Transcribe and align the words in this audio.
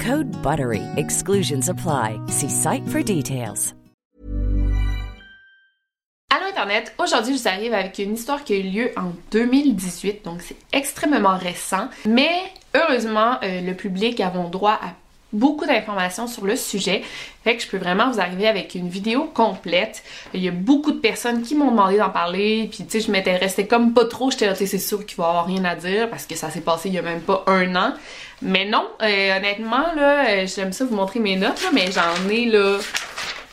Code 0.00 0.30
BUTTERY. 0.42 0.82
Exclusions 0.96 1.68
apply. 1.68 2.18
See 2.28 2.48
site 2.48 2.88
for 2.88 3.02
details. 3.02 3.74
Allô 6.34 6.46
Internet, 6.46 6.92
aujourd'hui 6.98 7.36
je 7.36 7.42
vous 7.42 7.48
arrive 7.48 7.74
avec 7.74 7.96
une 8.00 8.14
histoire 8.14 8.42
qui 8.42 8.54
a 8.54 8.56
eu 8.56 8.62
lieu 8.62 8.90
en 8.96 9.12
2018, 9.30 10.24
donc 10.24 10.42
c'est 10.42 10.56
extrêmement 10.72 11.36
récent, 11.36 11.88
mais 12.06 12.32
heureusement 12.74 13.38
euh, 13.44 13.60
le 13.60 13.72
public 13.74 14.18
a 14.18 14.30
droit 14.30 14.72
à 14.82 14.94
beaucoup 15.34 15.66
d'informations 15.66 16.26
sur 16.26 16.46
le 16.46 16.56
sujet, 16.56 17.02
fait 17.44 17.56
que 17.56 17.62
je 17.62 17.68
peux 17.68 17.76
vraiment 17.76 18.10
vous 18.10 18.20
arriver 18.20 18.46
avec 18.46 18.74
une 18.74 18.88
vidéo 18.88 19.24
complète. 19.34 20.02
Il 20.32 20.42
y 20.42 20.48
a 20.48 20.52
beaucoup 20.52 20.92
de 20.92 20.98
personnes 20.98 21.42
qui 21.42 21.54
m'ont 21.54 21.70
demandé 21.70 21.98
d'en 21.98 22.10
parler, 22.10 22.68
puis 22.70 22.86
tu 22.86 23.00
sais 23.00 23.06
je 23.06 23.38
restée 23.38 23.66
comme 23.66 23.92
pas 23.92 24.06
trop, 24.06 24.30
j'étais 24.30 24.46
là 24.46 24.54
c'est 24.54 24.78
sûr 24.78 25.04
qu'il 25.04 25.16
va 25.18 25.28
avoir 25.28 25.46
rien 25.46 25.64
à 25.64 25.74
dire 25.74 26.08
parce 26.08 26.24
que 26.24 26.36
ça 26.36 26.50
s'est 26.50 26.62
passé 26.62 26.88
il 26.88 26.94
y 26.94 26.98
a 26.98 27.02
même 27.02 27.20
pas 27.20 27.44
un 27.46 27.74
an, 27.74 27.94
mais 28.40 28.64
non, 28.64 28.86
euh, 29.02 29.36
honnêtement 29.36 29.92
là, 29.96 30.28
euh, 30.28 30.46
j'aime 30.46 30.72
ça 30.72 30.84
vous 30.84 30.94
montrer 30.94 31.20
mes 31.20 31.36
notes 31.36 31.62
là, 31.62 31.70
mais 31.72 31.90
j'en 31.92 32.30
ai 32.30 32.46
là 32.46 32.78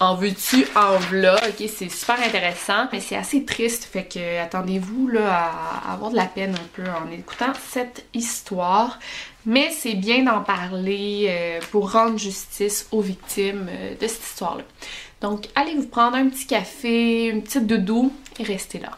en 0.02 0.16
veux-tu, 0.16 0.66
en 0.76 0.98
v'là, 0.98 1.36
ok, 1.36 1.70
c'est 1.70 1.90
super 1.90 2.20
intéressant, 2.20 2.88
mais 2.92 3.00
c'est 3.00 3.16
assez 3.16 3.46
triste, 3.46 3.84
fait 3.84 4.06
que 4.06 4.40
attendez-vous 4.42 5.12
à 5.20 5.94
avoir 5.94 6.10
de 6.10 6.16
la 6.16 6.26
peine 6.26 6.56
un 6.56 6.68
peu 6.74 6.90
en 6.90 7.12
écoutant 7.12 7.54
cette 7.70 8.04
histoire, 8.16 8.98
mais 9.46 9.70
c'est 9.70 9.94
bien 9.94 10.24
d'en 10.24 10.42
parler 10.42 11.28
euh, 11.30 11.60
pour 11.70 11.92
rendre 11.92 12.18
justice 12.18 12.88
aux 12.92 13.02
victimes 13.02 13.68
euh, 13.70 13.94
de 13.94 14.08
cette 14.08 14.24
histoire-là. 14.24 14.64
Donc 15.22 15.50
allez 15.54 15.76
vous 15.76 15.88
prendre 15.88 16.18
un 16.18 16.30
petit 16.30 16.48
café, 16.48 17.28
une 17.28 17.44
petite 17.44 17.68
doudou 17.68 18.12
et 18.40 18.44
restez 18.44 18.80
là. 18.80 18.98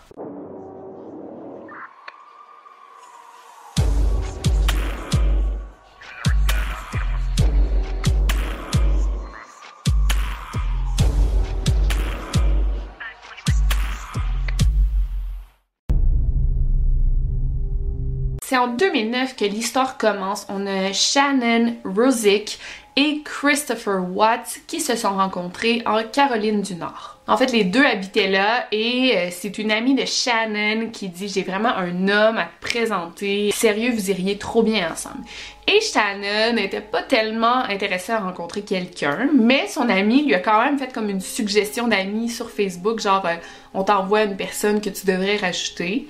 C'est 18.54 18.60
en 18.60 18.68
2009 18.68 19.36
que 19.36 19.46
l'histoire 19.46 19.98
commence. 19.98 20.46
On 20.48 20.68
a 20.68 20.94
Shannon 20.94 21.76
Rosick 21.84 22.60
et 22.96 23.24
Christopher 23.26 24.04
Watts 24.12 24.60
qui 24.68 24.80
se 24.80 24.96
sont 24.96 25.16
rencontrés 25.16 25.82
en 25.88 26.04
Caroline 26.04 26.62
du 26.62 26.76
Nord. 26.76 27.18
En 27.26 27.36
fait, 27.36 27.52
les 27.52 27.64
deux 27.64 27.84
habitaient 27.84 28.30
là 28.30 28.68
et 28.72 29.18
euh, 29.18 29.30
c'est 29.32 29.58
une 29.58 29.72
amie 29.72 29.96
de 29.96 30.06
Shannon 30.06 30.90
qui 30.92 31.10
dit 31.10 31.30
j'ai 31.30 31.42
vraiment 31.42 31.76
un 31.76 32.08
homme 32.08 32.38
à 32.38 32.44
te 32.44 32.62
présenter. 32.62 33.50
Sérieux, 33.52 33.92
vous 33.92 34.12
iriez 34.12 34.38
trop 34.38 34.62
bien 34.62 34.92
ensemble. 34.92 35.24
Et 35.68 35.80
Shannon 35.80 36.54
n'était 36.54 36.82
pas 36.82 37.04
tellement 37.04 37.64
intéressée 37.64 38.12
à 38.12 38.20
rencontrer 38.20 38.64
quelqu'un, 38.64 39.30
mais 39.34 39.68
son 39.68 39.88
ami 39.88 40.26
lui 40.26 40.36
a 40.36 40.40
quand 40.40 40.62
même 40.62 40.78
fait 40.78 40.92
comme 40.92 41.10
une 41.10 41.22
suggestion 41.22 41.88
d'amis 41.88 42.30
sur 42.30 42.50
Facebook, 42.50 43.00
genre 43.00 43.26
euh, 43.26 43.36
on 43.74 43.84
t'envoie 43.84 44.24
une 44.24 44.36
personne 44.36 44.82
que 44.82 44.90
tu 44.90 45.06
devrais 45.06 45.38
rajouter. 45.38 46.08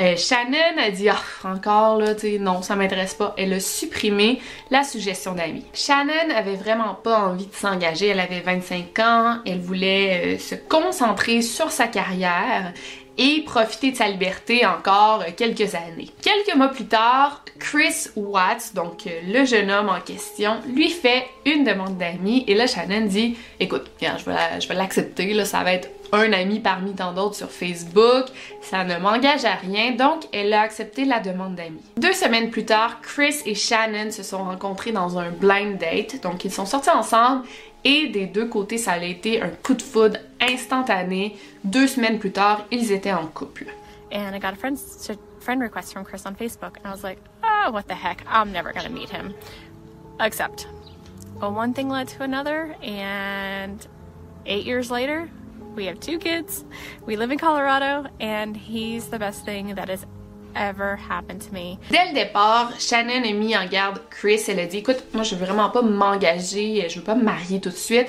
Euh, 0.00 0.14
Shannon 0.16 0.76
a 0.78 0.90
dit 0.90 1.08
ah, 1.08 1.22
encore 1.44 1.98
là, 1.98 2.14
tu 2.14 2.38
non, 2.38 2.60
ça 2.62 2.76
m'intéresse 2.76 3.14
pas. 3.14 3.34
Elle 3.38 3.54
a 3.54 3.60
supprimé 3.60 4.40
la 4.70 4.84
suggestion 4.84 5.34
d'amis. 5.34 5.64
Shannon 5.72 6.34
avait 6.34 6.56
vraiment 6.56 6.94
pas 6.94 7.20
envie 7.20 7.46
de 7.46 7.54
s'engager. 7.54 8.08
Elle 8.08 8.20
avait 8.20 8.40
25 8.40 8.98
ans. 8.98 9.38
Elle 9.46 9.60
voulait 9.60 10.34
euh, 10.34 10.38
se 10.38 10.54
concentrer 10.54 11.40
sur 11.40 11.70
sa 11.70 11.86
carrière 11.86 12.74
et 13.18 13.42
profiter 13.42 13.92
de 13.92 13.96
sa 13.96 14.08
liberté 14.08 14.66
encore 14.66 15.24
quelques 15.36 15.74
années. 15.74 16.10
Quelques 16.22 16.54
mois 16.56 16.68
plus 16.68 16.86
tard, 16.86 17.44
Chris 17.58 18.08
Watts, 18.16 18.74
donc 18.74 19.06
euh, 19.06 19.20
le 19.26 19.44
jeune 19.44 19.70
homme 19.70 19.88
en 19.88 20.00
question, 20.00 20.56
lui 20.68 20.90
fait 20.90 21.26
une 21.44 21.64
demande 21.64 21.96
d'amis 21.96 22.44
et 22.46 22.54
là 22.54 22.66
Shannon 22.66 23.06
dit 23.06 23.36
écoute, 23.60 23.90
je 24.00 24.68
vais 24.68 24.74
l'accepter, 24.74 25.32
là 25.32 25.44
ça 25.44 25.62
va 25.62 25.72
être 25.72 25.88
un 26.12 26.32
ami 26.32 26.60
parmi 26.60 26.94
tant 26.94 27.12
d'autres 27.12 27.34
sur 27.34 27.50
Facebook, 27.50 28.26
ça 28.60 28.84
ne 28.84 28.96
m'engage 28.98 29.44
à 29.44 29.54
rien, 29.54 29.92
donc 29.92 30.24
elle 30.32 30.52
a 30.52 30.60
accepté 30.60 31.04
la 31.04 31.20
demande 31.20 31.56
d'amis. 31.56 31.82
Deux 31.96 32.12
semaines 32.12 32.50
plus 32.50 32.64
tard, 32.64 33.00
Chris 33.00 33.36
et 33.44 33.54
Shannon 33.54 34.10
se 34.10 34.22
sont 34.22 34.44
rencontrés 34.44 34.92
dans 34.92 35.18
un 35.18 35.30
blind 35.30 35.78
date, 35.78 36.22
donc 36.22 36.44
ils 36.44 36.52
sont 36.52 36.66
sortis 36.66 36.90
ensemble 36.90 37.44
et 37.86 38.08
des 38.08 38.26
deux 38.26 38.48
côtés, 38.48 38.78
ça 38.78 38.94
a 38.94 39.04
été 39.04 39.40
un 39.40 39.50
coup 39.50 39.74
de 39.74 39.82
foudre 39.82 40.18
instantané. 40.40 41.36
Deux 41.62 41.86
semaines 41.86 42.18
plus 42.18 42.32
tard, 42.32 42.66
ils 42.72 42.90
étaient 42.90 43.12
en 43.12 43.28
couple. 43.28 43.66
And 44.10 44.34
I 44.34 44.40
got 44.40 44.54
a 44.54 44.56
friend, 44.56 44.76
friend 45.38 45.62
request 45.62 45.92
from 45.92 46.04
Chris 46.04 46.22
on 46.26 46.34
Facebook, 46.34 46.78
and 46.78 46.86
I 46.86 46.90
was 46.90 47.04
like, 47.04 47.18
oh, 47.44 47.70
what 47.70 47.86
the 47.86 47.94
heck, 47.94 48.24
I'm 48.28 48.50
never 48.50 48.72
gonna 48.72 48.90
meet 48.90 49.10
him. 49.10 49.34
Except, 50.18 50.66
well, 51.40 51.52
one 51.52 51.74
thing 51.74 51.88
led 51.88 52.08
to 52.08 52.24
another, 52.24 52.74
and 52.82 53.86
eight 54.46 54.66
years 54.66 54.90
later, 54.90 55.30
we 55.76 55.86
have 55.86 56.00
two 56.00 56.18
kids, 56.18 56.64
we 57.06 57.14
live 57.14 57.30
in 57.30 57.38
Colorado, 57.38 58.06
and 58.18 58.56
he's 58.56 59.10
the 59.10 59.18
best 59.20 59.44
thing 59.44 59.76
that 59.76 59.88
has 59.88 60.04
ever 60.56 60.96
happened 61.10 61.40
to 61.40 61.52
me. 61.52 61.76
Dès 61.90 62.08
le 62.08 62.14
départ, 62.14 62.72
Shannon 62.78 63.22
a 63.24 63.32
mis 63.32 63.56
en 63.56 63.66
garde 63.66 64.00
Chris. 64.10 64.42
Elle 64.48 64.60
a 64.60 64.66
dit 64.66 64.78
écoute, 64.78 65.04
moi 65.12 65.22
je 65.22 65.34
veux 65.34 65.44
vraiment 65.44 65.70
pas 65.70 65.82
m'engager, 65.82 66.88
je 66.88 66.98
veux 66.98 67.04
pas 67.04 67.14
me 67.14 67.24
marier 67.24 67.60
tout 67.60 67.70
de 67.70 67.74
suite. 67.74 68.08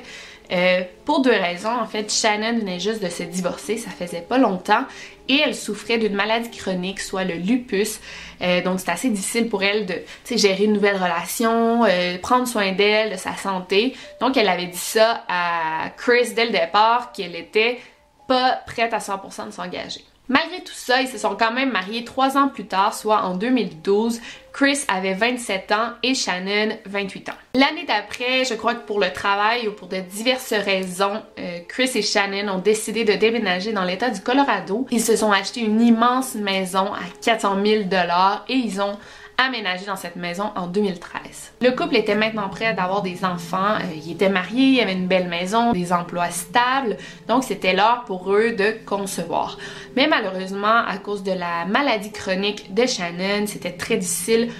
Euh, 0.51 0.81
pour 1.03 1.21
deux 1.21 1.31
raisons. 1.31 1.69
En 1.69 1.85
fait, 1.85 2.11
Shannon 2.11 2.59
venait 2.59 2.79
juste 2.79 3.03
de 3.03 3.09
se 3.09 3.23
divorcer, 3.23 3.77
ça 3.77 3.89
faisait 3.91 4.21
pas 4.21 4.37
longtemps, 4.37 4.85
et 5.27 5.41
elle 5.45 5.55
souffrait 5.55 5.97
d'une 5.97 6.13
maladie 6.13 6.49
chronique, 6.49 7.01
soit 7.01 7.25
le 7.25 7.33
lupus. 7.33 7.99
Euh, 8.41 8.61
donc, 8.61 8.79
c'est 8.79 8.91
assez 8.91 9.09
difficile 9.09 9.49
pour 9.49 9.63
elle 9.63 9.85
de 9.85 10.01
gérer 10.31 10.63
une 10.63 10.73
nouvelle 10.73 10.95
relation, 10.95 11.83
euh, 11.83 12.17
prendre 12.19 12.47
soin 12.47 12.71
d'elle, 12.71 13.11
de 13.11 13.17
sa 13.17 13.35
santé. 13.35 13.95
Donc, 14.21 14.37
elle 14.37 14.47
avait 14.47 14.67
dit 14.67 14.77
ça 14.77 15.25
à 15.27 15.89
Chris 15.97 16.33
dès 16.33 16.45
le 16.45 16.51
départ, 16.51 17.11
qu'elle 17.11 17.35
était 17.35 17.79
pas 18.27 18.59
prête 18.65 18.93
à 18.93 18.99
100% 18.99 19.47
de 19.47 19.51
s'engager. 19.51 20.05
Malgré 20.29 20.61
tout 20.61 20.73
ça, 20.73 21.01
ils 21.01 21.07
se 21.07 21.17
sont 21.17 21.35
quand 21.35 21.53
même 21.53 21.71
mariés 21.71 22.03
trois 22.03 22.37
ans 22.37 22.49
plus 22.49 22.65
tard, 22.65 22.93
soit 22.93 23.21
en 23.21 23.35
2012. 23.35 24.19
Chris 24.51 24.79
avait 24.87 25.13
27 25.13 25.71
ans 25.71 25.91
et 26.03 26.15
Shannon 26.15 26.77
28 26.85 27.29
ans. 27.29 27.33
L'année 27.53 27.85
d'après, 27.85 28.43
je 28.43 28.55
crois 28.55 28.75
que 28.75 28.85
pour 28.85 28.99
le 28.99 29.13
travail 29.13 29.67
ou 29.67 29.71
pour 29.71 29.87
de 29.87 29.97
diverses 29.97 30.53
raisons, 30.53 31.21
euh, 31.39 31.59
Chris 31.67 31.91
et 31.95 32.01
Shannon 32.01 32.49
ont 32.49 32.59
décidé 32.59 33.05
de 33.05 33.13
déménager 33.13 33.71
dans 33.71 33.83
l'état 33.83 34.09
du 34.09 34.19
Colorado. 34.19 34.87
Ils 34.91 35.01
se 35.01 35.15
sont 35.15 35.31
achetés 35.31 35.61
une 35.61 35.79
immense 35.79 36.35
maison 36.35 36.91
à 36.93 37.03
400 37.23 37.63
000 37.63 37.83
dollars 37.83 38.43
et 38.49 38.55
ils 38.55 38.81
ont 38.81 38.97
aménagé 39.37 39.85
dans 39.85 39.95
cette 39.95 40.15
maison 40.15 40.51
en 40.55 40.67
2013. 40.67 41.53
Le 41.61 41.71
couple 41.71 41.95
était 41.95 42.15
maintenant 42.15 42.49
prêt 42.49 42.73
d'avoir 42.73 43.01
des 43.01 43.23
enfants, 43.23 43.75
euh, 43.75 43.93
ils 43.95 44.11
étaient 44.11 44.29
mariés, 44.29 44.77
ils 44.77 44.81
avaient 44.81 44.93
une 44.93 45.07
belle 45.07 45.27
maison, 45.27 45.73
des 45.73 45.93
emplois 45.93 46.31
stables, 46.31 46.97
donc 47.27 47.43
c'était 47.43 47.73
l'heure 47.73 48.03
pour 48.05 48.33
eux 48.33 48.53
de 48.53 48.75
concevoir. 48.85 49.57
Mais 49.95 50.07
malheureusement, 50.07 50.83
à 50.87 50.97
cause 50.97 51.23
de 51.23 51.31
la 51.31 51.65
maladie 51.65 52.11
chronique 52.11 52.73
de 52.73 52.85
Shannon, 52.85 53.45
c'était 53.45 53.73
très 53.73 53.97
difficile 53.97 54.51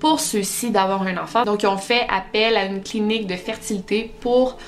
pour 0.00 0.18
ceux-ci 0.18 0.70
d'avoir 0.70 1.02
un 1.02 1.16
enfant. 1.16 1.44
Donc 1.44 1.62
ils 1.62 1.68
ont 1.68 1.78
fait 1.78 2.06
appel 2.08 2.56
à 2.56 2.64
une 2.64 2.82
clinique 2.82 3.26
de 3.26 3.36
fertilité 3.36 4.12
pour 4.20 4.58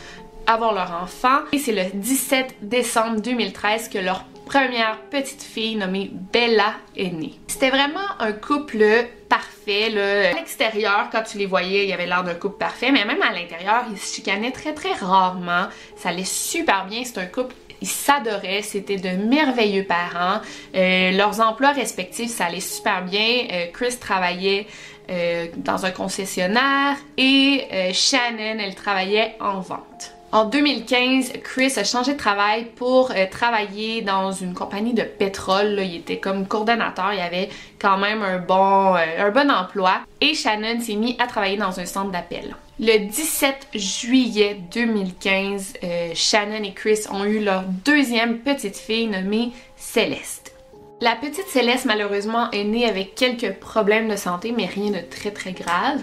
avoir 0.47 0.73
leur 0.73 0.93
enfant. 1.03 1.41
Et 1.53 1.59
c'est 1.59 1.73
le 1.73 1.85
17 1.93 2.57
décembre 2.63 3.21
2013 3.21 3.89
que 3.89 3.99
leur 3.99 4.25
première 4.45 5.01
petite 5.11 5.43
fille 5.43 5.77
nommée 5.77 6.11
Bella 6.33 6.75
est 6.97 7.11
née. 7.11 7.35
C'était 7.47 7.71
vraiment 7.71 8.01
un 8.21 8.33
couple 8.33 8.85
parfait. 9.29 9.87
À 9.97 10.35
l'extérieur, 10.35 11.09
quand 11.11 11.23
tu 11.23 11.39
les 11.39 11.47
voyais, 11.47 11.85
il 11.85 11.91
y 11.91 11.93
avait 11.93 12.07
l'air 12.07 12.25
d'un 12.25 12.35
couple 12.35 12.59
parfait, 12.59 12.93
mais 12.93 13.05
même 13.05 13.23
à 13.23 13.33
l'intérieur, 13.33 13.85
ils 13.91 13.99
se 13.99 14.15
chicanaient 14.15 14.53
très 14.53 14.75
très 14.75 14.93
rarement. 14.93 15.67
Ça 15.97 16.11
allait 16.11 16.25
super 16.25 16.87
bien. 16.87 17.03
C'est 17.05 17.19
un 17.19 17.27
couple 17.27 17.55
ils 17.85 17.89
s'adoraient, 17.89 18.63
c'était 18.63 18.97
de 18.97 19.11
merveilleux 19.11 19.85
parents. 19.85 20.41
Euh, 20.75 21.11
leurs 21.11 21.41
emplois 21.41 21.73
respectifs, 21.73 22.31
ça 22.31 22.47
allait 22.47 22.61
super 22.61 23.05
bien. 23.05 23.47
Euh, 23.53 23.67
Chris 23.75 23.99
travaillait 24.01 24.67
euh, 25.11 25.49
dans 25.59 25.85
un 25.85 25.91
concessionnaire 25.91 26.97
et 27.19 27.93
Shannon, 27.93 28.57
elle 28.59 28.75
travaillait 28.75 29.37
en 29.39 29.61
vente. 29.61 30.14
En 30.35 30.47
2015, 30.47 31.35
Chris 31.45 31.75
a 31.77 31.85
changé 31.85 32.15
de 32.15 32.19
travail 32.19 32.65
pour 32.75 33.13
travailler 33.31 34.03
dans 34.03 34.33
une 34.33 34.53
compagnie 34.53 34.93
de 34.93 35.05
pétrole. 35.05 35.79
Il 35.81 35.95
était 35.95 36.19
comme 36.19 36.49
coordonnateur, 36.49 37.13
il 37.13 37.21
avait 37.21 37.51
quand 37.81 37.99
même 37.99 38.21
un 38.21 38.39
bon, 38.39 38.97
un 38.97 39.31
bon 39.31 39.49
emploi. 39.49 40.01
Et 40.21 40.35
Shannon 40.35 40.81
s'est 40.81 40.97
mis 40.97 41.17
à 41.21 41.29
travailler 41.29 41.57
dans 41.57 41.79
un 41.79 41.87
centre 41.87 42.11
d'appel. 42.11 42.57
Le 42.81 43.07
17 43.07 43.69
juillet 43.75 44.57
2015, 44.73 45.75
euh, 45.85 46.11
Shannon 46.17 46.65
et 46.65 46.73
Chris 46.73 47.03
ont 47.13 47.25
eu 47.25 47.39
leur 47.39 47.63
deuxième 47.85 48.39
petite 48.39 48.77
fille 48.77 49.07
nommée 49.07 49.53
Céleste. 49.77 50.53
La 51.01 51.15
petite 51.15 51.47
Céleste, 51.47 51.85
malheureusement, 51.85 52.51
est 52.51 52.65
née 52.65 52.89
avec 52.89 53.15
quelques 53.15 53.53
problèmes 53.61 54.09
de 54.09 54.17
santé, 54.17 54.53
mais 54.57 54.67
rien 54.67 54.91
de 54.91 54.99
très 55.09 55.31
très 55.31 55.53
grave. 55.53 56.01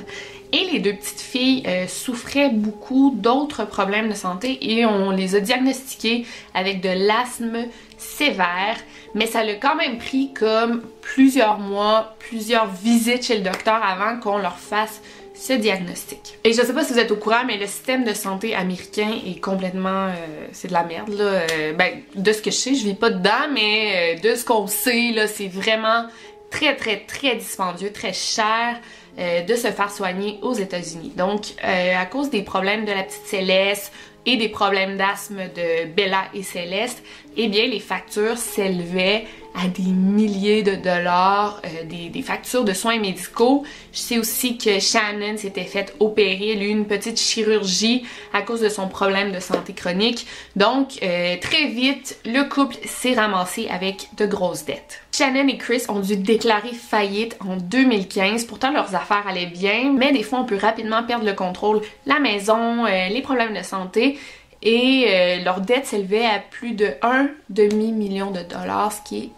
Et 0.54 0.66
les 0.72 0.80
deux 0.80 0.94
petites 0.94 1.22
filles 1.22 1.64
euh, 1.66 1.88
souffraient 1.88 2.50
beaucoup 2.50 3.14
d'autres 3.16 3.66
problèmes 3.66 4.10
de 4.10 4.14
santé 4.14 4.58
et 4.62 4.86
on 4.86 5.10
les 5.12 5.36
a 5.36 5.40
diagnostiquées 5.40 6.26
avec 6.54 6.82
de 6.82 6.90
l'asthme 6.90 7.68
sévère, 7.98 8.78
mais 9.16 9.28
ça 9.28 9.44
l'a 9.44 9.56
quand 9.56 9.76
même 9.76 9.98
pris 9.98 10.34
comme 10.34 10.82
plusieurs 11.02 11.60
mois, 11.60 12.16
plusieurs 12.20 12.68
visites 12.68 13.24
chez 13.24 13.38
le 13.38 13.44
docteur 13.44 13.82
avant 13.82 14.20
qu'on 14.20 14.40
leur 14.40 14.58
fasse 14.58 15.02
ce 15.34 15.54
diagnostic. 15.54 16.38
Et 16.44 16.52
je 16.52 16.62
sais 16.62 16.74
pas 16.74 16.84
si 16.84 16.94
vous 16.94 17.00
êtes 17.00 17.12
au 17.12 17.16
courant, 17.16 17.46
mais 17.48 17.58
le 17.58 17.66
système 17.66 18.04
de 18.04 18.14
santé 18.14 18.54
américain 18.54 19.10
est 19.26 19.40
complètement... 19.40 20.08
Euh, 20.08 20.48
c'est 20.52 20.68
de 20.68 20.74
la 20.74 20.84
merde, 20.84 21.10
là. 21.10 21.24
Euh, 21.24 21.74
ben, 21.74 22.02
de 22.16 22.34
ce 22.34 22.42
que 22.42 22.52
je 22.52 22.56
sais, 22.58 22.76
je 22.76 22.84
vis 22.84 22.94
pas 22.94 23.10
dedans, 23.10 23.48
mais 23.54 24.18
de 24.22 24.36
ce 24.36 24.44
qu'on 24.44 24.68
sait, 24.68 25.12
là, 25.14 25.28
c'est 25.28 25.48
vraiment 25.48 26.08
très, 26.52 26.76
très, 26.76 26.98
très 26.98 27.36
dispendieux, 27.38 27.92
très 27.92 28.14
cher 28.14 28.80
de 29.18 29.56
se 29.56 29.68
faire 29.68 29.92
soigner 29.92 30.40
aux 30.42 30.54
États-Unis. 30.54 31.12
Donc, 31.16 31.54
à 31.64 32.06
cause 32.06 32.30
des 32.30 32.44
problèmes 32.44 32.86
de 32.86 32.92
la 32.92 33.04
petite 33.04 33.26
Céleste, 33.26 33.92
et 34.26 34.38
des 34.38 34.50
problèmes 34.50 34.98
d'asthme 34.98 35.50
de 35.56 35.86
Bella 35.86 36.26
et 36.34 36.44
Céleste, 36.44 37.04
eh 37.38 37.48
bien 37.48 37.66
les 37.66 37.80
factures 37.80 38.38
s'élevaient 38.38 39.26
à 39.56 39.68
des 39.68 39.92
milliers 39.92 40.64
de 40.64 40.76
dollars, 40.76 41.62
euh, 41.66 41.84
des, 41.86 42.22
factures 42.22 42.64
de 42.64 42.74
soins 42.74 43.00
médicaux. 43.00 43.64
Je 43.92 44.00
sais 44.00 44.18
aussi 44.18 44.58
que 44.58 44.80
Shannon 44.80 45.38
s'était 45.38 45.64
fait 45.64 45.94
opérer, 46.00 46.52
elle 46.52 46.60
a 46.60 46.64
eu 46.64 46.70
une 46.70 46.86
petite 46.86 47.20
chirurgie 47.20 48.04
à 48.34 48.42
cause 48.42 48.62
de 48.62 48.70
son 48.70 48.88
problème 48.88 49.32
de 49.32 49.40
santé 49.40 49.74
chronique. 49.74 50.28
Donc 50.56 51.00
euh, 51.04 51.36
très 51.42 51.68
vite, 51.68 52.18
le 52.26 52.48
couple 52.48 52.76
s'est 52.86 53.14
ramassé 53.14 53.68
avec 53.70 54.10
de 54.18 54.26
grosses 54.26 54.66
dettes. 54.66 55.02
Shannon 55.14 55.48
et 55.48 55.58
Chris 55.58 55.84
ont 55.90 56.00
dû 56.00 56.16
déclarer 56.16 56.74
faillite 56.74 57.38
en 57.42 57.58
2015. 57.58 58.46
Pourtant, 58.46 58.72
leurs 58.72 58.96
affaires 58.96 59.28
allaient 59.28 59.46
bien, 59.46 59.94
mais 59.94 60.12
des 60.12 60.24
fois, 60.24 60.40
on 60.40 60.46
peut 60.46 60.58
rapidement 60.58 61.04
perdre 61.04 61.26
le 61.26 61.34
contrôle. 61.34 61.82
La 62.06 62.20
maison, 62.20 62.86
euh, 62.86 63.10
les 63.10 63.22
problèmes 63.22 63.54
de 63.54 63.64
santé 63.64 64.18
et 64.64 65.06
euh, 65.08 65.44
leur 65.44 65.62
dette 65.62 65.88
s'élevait 65.88 66.26
à 66.26 66.40
plus 66.40 66.74
de 66.74 66.90
1 67.02 67.30
demi-million 67.50 68.32
de 68.32 68.42
dollars, 68.42 68.92
ce 68.92 69.02
qui 69.02 69.18
est 69.18 69.30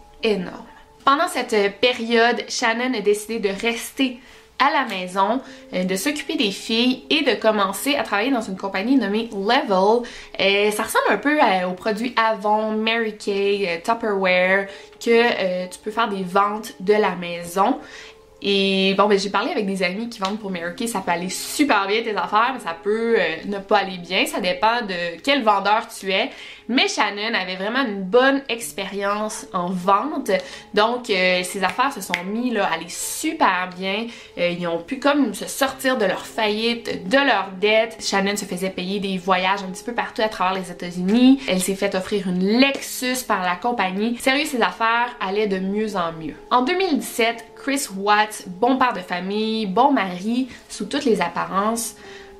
Pendant 1.04 1.28
cette 1.28 1.78
période, 1.80 2.44
Shannon 2.48 2.94
a 2.94 3.00
décidé 3.00 3.38
de 3.38 3.50
rester 3.50 4.18
à 4.58 4.70
la 4.70 4.84
maison, 4.86 5.42
euh, 5.74 5.84
de 5.84 5.96
s'occuper 5.96 6.36
des 6.36 6.50
filles 6.50 7.04
et 7.10 7.22
de 7.22 7.34
commencer 7.34 7.96
à 7.96 8.04
travailler 8.04 8.30
dans 8.30 8.40
une 8.40 8.56
compagnie 8.56 8.96
nommée 8.96 9.28
Level. 9.32 10.08
Euh, 10.40 10.70
ça 10.70 10.84
ressemble 10.84 11.04
un 11.10 11.18
peu 11.18 11.38
aux 11.68 11.74
produits 11.74 12.14
Avon, 12.16 12.70
Mary 12.72 13.16
Kay, 13.18 13.82
Tupperware, 13.84 14.68
que 15.04 15.66
tu 15.68 15.78
peux 15.80 15.90
faire 15.90 16.08
des 16.08 16.22
ventes 16.22 16.72
de 16.80 16.94
la 16.94 17.16
maison. 17.16 17.80
Et 18.46 18.94
bon, 18.98 19.08
ben 19.08 19.18
j'ai 19.18 19.30
parlé 19.30 19.50
avec 19.50 19.64
des 19.64 19.82
amis 19.82 20.10
qui 20.10 20.20
vendent 20.20 20.38
pour 20.38 20.50
Mary 20.50 20.86
ça 20.86 21.00
peut 21.00 21.10
aller 21.10 21.30
super 21.30 21.86
bien 21.86 22.02
tes 22.02 22.14
affaires, 22.14 22.50
mais 22.52 22.60
ça 22.60 22.76
peut 22.80 23.16
euh, 23.18 23.36
ne 23.46 23.58
pas 23.58 23.78
aller 23.78 23.96
bien, 23.96 24.26
ça 24.26 24.38
dépend 24.38 24.82
de 24.82 25.18
quel 25.22 25.42
vendeur 25.42 25.88
tu 25.88 26.12
es. 26.12 26.30
Mais 26.68 26.88
Shannon 26.88 27.34
avait 27.34 27.56
vraiment 27.56 27.84
une 27.84 28.02
bonne 28.02 28.42
expérience 28.48 29.46
en 29.52 29.68
vente, 29.68 30.30
donc 30.72 31.10
euh, 31.10 31.42
ses 31.42 31.62
affaires 31.62 31.92
se 31.92 32.00
sont 32.00 32.24
mis 32.26 32.50
là, 32.50 32.66
à 32.66 32.74
aller 32.74 32.88
super 32.88 33.70
bien. 33.76 34.06
Euh, 34.38 34.48
ils 34.48 34.66
ont 34.66 34.78
pu 34.78 34.98
comme 34.98 35.34
se 35.34 35.46
sortir 35.46 35.98
de 35.98 36.06
leur 36.06 36.26
faillite, 36.26 37.08
de 37.08 37.16
leur 37.18 37.50
dette. 37.60 37.98
Shannon 38.00 38.36
se 38.36 38.44
faisait 38.44 38.70
payer 38.70 39.00
des 39.00 39.18
voyages 39.18 39.62
un 39.62 39.70
petit 39.70 39.84
peu 39.84 39.92
partout 39.92 40.22
à 40.22 40.28
travers 40.28 40.54
les 40.54 40.70
États-Unis. 40.70 41.40
Elle 41.48 41.60
s'est 41.60 41.74
fait 41.74 41.94
offrir 41.94 42.28
une 42.28 42.44
Lexus 42.44 43.24
par 43.26 43.42
la 43.42 43.56
compagnie. 43.56 44.16
Sérieux, 44.18 44.46
ses 44.46 44.62
affaires 44.62 45.14
allaient 45.20 45.46
de 45.46 45.58
mieux 45.58 45.96
en 45.96 46.12
mieux. 46.12 46.34
En 46.50 46.62
2017, 46.62 47.44
Chris 47.56 47.86
Watts, 47.96 48.44
bon 48.46 48.76
père 48.76 48.92
de 48.92 49.00
famille, 49.00 49.66
bon 49.66 49.92
mari, 49.92 50.48
sous 50.68 50.84
toutes 50.84 51.04
les 51.04 51.20
apparences, 51.20 51.96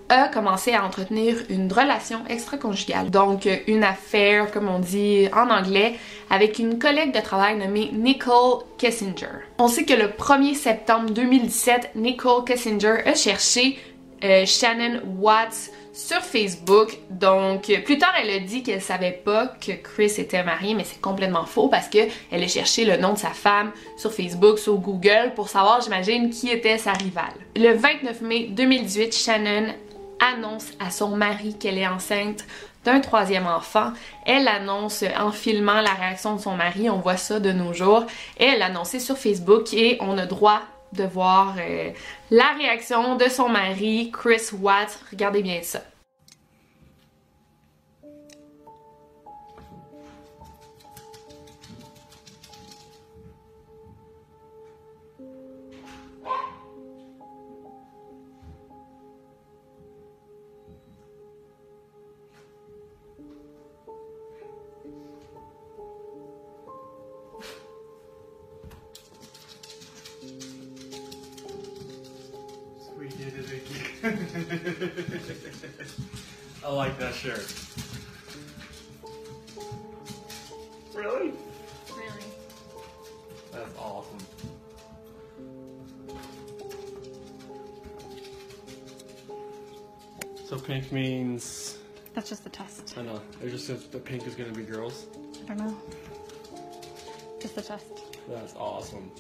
a 0.09 0.29
commencé 0.29 0.73
à 0.73 0.85
entretenir 0.85 1.37
une 1.49 1.73
relation 1.73 2.21
extra-conjugale, 2.29 3.11
donc 3.11 3.49
une 3.67 3.85
affaire, 3.85 4.51
comme 4.51 4.69
on 4.69 4.79
dit 4.79 5.29
en 5.33 5.51
anglais, 5.51 5.95
avec 6.31 6.59
une 6.59 6.79
collègue 6.79 7.15
de 7.15 7.21
travail 7.21 7.57
nommée 7.57 7.91
Nicole 7.93 8.65
Kessinger. 8.79 9.45
On 9.59 9.69
sait 9.69 9.85
que 9.85 9.95
le 9.95 10.09
1er 10.09 10.55
septembre 10.55 11.11
2017, 11.11 11.93
Nicole 11.97 12.45
Kessinger 12.45 12.99
a 13.07 13.15
cherché 13.15 13.79
euh, 14.25 14.45
Shannon 14.47 15.01
Watts 15.19 15.71
sur 15.95 16.19
Facebook. 16.19 16.99
Donc, 17.09 17.73
plus 17.85 17.99
tard, 17.99 18.13
elle 18.21 18.31
a 18.31 18.41
dit 18.41 18.63
qu'elle 18.63 18.83
savait 18.83 19.13
pas 19.25 19.47
que 19.47 19.73
Chris 19.73 20.13
était 20.19 20.43
marié, 20.43 20.75
mais 20.75 20.85
c'est 20.85 21.01
complètement 21.01 21.47
faux 21.47 21.69
parce 21.69 21.89
que 21.89 21.99
elle 22.31 22.43
a 22.43 22.49
cherché 22.49 22.85
le 22.85 22.97
nom 22.97 23.13
de 23.13 23.19
sa 23.19 23.31
femme 23.31 23.71
sur 23.97 24.13
Facebook, 24.13 24.59
sur 24.59 24.75
Google 24.75 25.33
pour 25.37 25.49
savoir, 25.49 25.81
j'imagine, 25.81 26.31
qui 26.31 26.51
était 26.51 26.79
sa 26.79 26.93
rivale. 26.93 27.35
Le 27.55 27.73
29 27.75 28.21
mai 28.23 28.49
2018, 28.51 29.15
Shannon 29.15 29.67
annonce 30.21 30.73
à 30.81 30.91
son 30.91 31.17
mari 31.17 31.57
qu'elle 31.59 31.79
est 31.79 31.87
enceinte 31.87 32.45
d'un 32.85 33.01
troisième 33.01 33.47
enfant. 33.47 33.93
Elle 34.27 34.49
annonce 34.49 35.05
en 35.19 35.33
filmant 35.33 35.81
la 35.81 35.93
réaction 35.95 36.37
de 36.37 36.41
son 36.41 36.57
mari, 36.57 36.91
on 36.91 36.99
voit 36.99 37.17
ça 37.17 37.41
de 37.41 37.53
nos 37.53 37.73
jours. 37.73 38.05
Elle 38.39 38.59
l'a 38.59 38.67
annoncé 38.67 39.01
sur 39.01 39.17
Facebook 39.17 39.73
et 39.73 39.97
on 40.01 40.19
a 40.19 40.27
droit 40.27 40.61
de 40.93 41.05
voir 41.05 41.55
euh, 41.59 41.91
la 42.31 42.53
réaction 42.59 43.17
de 43.17 43.29
son 43.29 43.49
mari, 43.49 44.11
Chris 44.13 44.51
Watts. 44.53 45.01
Regardez 45.11 45.43
bien 45.43 45.61
ça. 45.63 45.81
Shirt. 77.25 77.55
Really? 80.95 81.33
Really. 81.89 82.25
That's 83.51 83.79
awesome. 83.79 84.19
So 90.45 90.59
pink 90.59 90.93
means. 90.93 91.79
That's 92.13 92.29
just 92.29 92.45
the 92.45 92.51
test. 92.51 92.95
I 92.99 93.03
know. 93.03 93.23
It 93.43 93.49
just 93.49 93.69
says 93.69 93.87
the 93.87 93.99
pink 93.99 94.27
is 94.27 94.35
going 94.35 94.53
to 94.53 94.59
be 94.59 94.63
girls. 94.67 95.07
I 95.45 95.55
don't 95.55 95.67
know. 95.67 95.77
Just 97.41 97.55
the 97.55 97.63
test. 97.63 97.87
That's 98.29 98.55
awesome. 98.55 99.11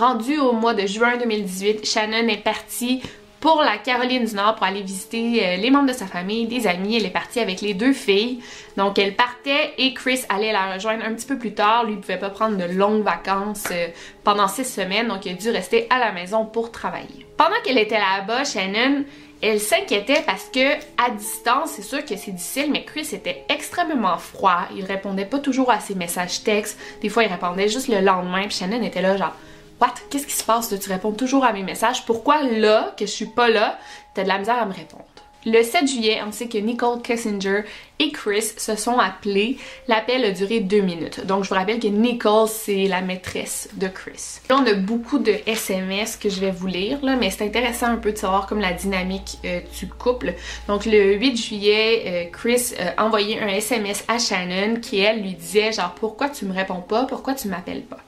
Rendu 0.00 0.38
au 0.38 0.52
mois 0.52 0.72
de 0.72 0.86
juin 0.86 1.18
2018, 1.18 1.84
Shannon 1.84 2.26
est 2.28 2.42
partie 2.42 3.02
pour 3.38 3.60
la 3.60 3.76
Caroline 3.76 4.24
du 4.24 4.34
Nord 4.34 4.54
pour 4.54 4.64
aller 4.64 4.80
visiter 4.80 5.46
euh, 5.46 5.56
les 5.56 5.70
membres 5.70 5.88
de 5.88 5.92
sa 5.92 6.06
famille, 6.06 6.46
des 6.46 6.66
amis. 6.66 6.96
Elle 6.96 7.04
est 7.04 7.10
partie 7.10 7.38
avec 7.38 7.60
les 7.60 7.74
deux 7.74 7.92
filles. 7.92 8.40
Donc 8.78 8.98
elle 8.98 9.14
partait 9.14 9.74
et 9.76 9.92
Chris 9.92 10.22
allait 10.30 10.52
la 10.52 10.72
rejoindre 10.72 11.04
un 11.04 11.12
petit 11.12 11.26
peu 11.26 11.36
plus 11.36 11.52
tard. 11.52 11.84
Lui, 11.84 11.92
il 11.92 12.00
pouvait 12.00 12.16
pas 12.16 12.30
prendre 12.30 12.56
de 12.56 12.64
longues 12.64 13.02
vacances 13.02 13.64
euh, 13.72 13.88
pendant 14.24 14.48
six 14.48 14.64
semaines, 14.64 15.08
donc 15.08 15.26
il 15.26 15.32
a 15.32 15.34
dû 15.34 15.50
rester 15.50 15.86
à 15.90 15.98
la 15.98 16.12
maison 16.12 16.46
pour 16.46 16.72
travailler. 16.72 17.26
Pendant 17.36 17.60
qu'elle 17.62 17.76
était 17.76 17.98
là-bas, 17.98 18.44
Shannon 18.44 19.04
Elle 19.42 19.60
s'inquiétait 19.60 20.22
parce 20.24 20.44
que 20.44 20.76
à 20.96 21.10
distance, 21.10 21.72
c'est 21.72 21.82
sûr 21.82 22.02
que 22.06 22.16
c'est 22.16 22.30
difficile, 22.30 22.70
mais 22.72 22.86
Chris 22.86 23.08
était 23.12 23.44
extrêmement 23.50 24.16
froid. 24.16 24.62
Il 24.74 24.86
répondait 24.86 25.26
pas 25.26 25.40
toujours 25.40 25.70
à 25.70 25.78
ses 25.78 25.94
messages 25.94 26.42
textes. 26.42 26.78
Des 27.02 27.10
fois, 27.10 27.22
il 27.22 27.30
répondait 27.30 27.68
juste 27.68 27.88
le 27.88 28.00
lendemain. 28.00 28.44
Puis 28.48 28.56
Shannon 28.56 28.82
était 28.82 29.02
là, 29.02 29.18
genre, 29.18 29.36
What? 29.80 29.94
Qu'est-ce 30.10 30.26
qui 30.26 30.34
se 30.34 30.44
passe? 30.44 30.68
Tu 30.78 30.88
réponds 30.90 31.12
toujours 31.12 31.44
à 31.44 31.52
mes 31.52 31.62
messages? 31.62 32.04
Pourquoi 32.04 32.42
là, 32.42 32.94
que 32.98 33.06
je 33.06 33.10
suis 33.10 33.26
pas 33.26 33.48
là, 33.48 33.78
t'as 34.14 34.24
de 34.24 34.28
la 34.28 34.38
misère 34.38 34.60
à 34.60 34.66
me 34.66 34.74
répondre? 34.74 35.04
Le 35.46 35.62
7 35.62 35.88
juillet, 35.88 36.20
on 36.26 36.32
sait 36.32 36.48
que 36.48 36.58
Nicole 36.58 37.00
Kessinger 37.00 37.62
et 37.98 38.12
Chris 38.12 38.52
se 38.58 38.76
sont 38.76 38.98
appelés. 38.98 39.56
L'appel 39.88 40.22
a 40.26 40.32
duré 40.32 40.60
deux 40.60 40.82
minutes. 40.82 41.24
Donc, 41.24 41.44
je 41.44 41.48
vous 41.48 41.54
rappelle 41.54 41.80
que 41.80 41.86
Nicole, 41.86 42.46
c'est 42.46 42.84
la 42.88 43.00
maîtresse 43.00 43.70
de 43.72 43.88
Chris. 43.88 44.40
On 44.50 44.66
a 44.66 44.74
beaucoup 44.74 45.18
de 45.18 45.32
SMS 45.46 46.18
que 46.18 46.28
je 46.28 46.40
vais 46.40 46.50
vous 46.50 46.66
lire, 46.66 46.98
mais 47.02 47.30
c'est 47.30 47.46
intéressant 47.46 47.86
un 47.86 47.96
peu 47.96 48.12
de 48.12 48.18
savoir 48.18 48.46
comme 48.46 48.60
la 48.60 48.74
dynamique 48.74 49.38
euh, 49.46 49.60
du 49.78 49.88
couple. 49.88 50.34
Donc, 50.68 50.84
le 50.84 51.14
8 51.14 51.36
juillet, 51.38 52.02
euh, 52.06 52.30
Chris 52.30 52.74
a 52.78 53.02
envoyé 53.02 53.40
un 53.40 53.48
SMS 53.48 54.04
à 54.08 54.18
Shannon 54.18 54.76
qui, 54.82 55.00
elle, 55.00 55.22
lui 55.22 55.32
disait 55.32 55.72
genre, 55.72 55.94
pourquoi 55.94 56.28
tu 56.28 56.44
me 56.44 56.52
réponds 56.52 56.82
pas? 56.82 57.06
Pourquoi 57.06 57.32
tu 57.32 57.48
m'appelles 57.48 57.84
pas? 57.84 58.00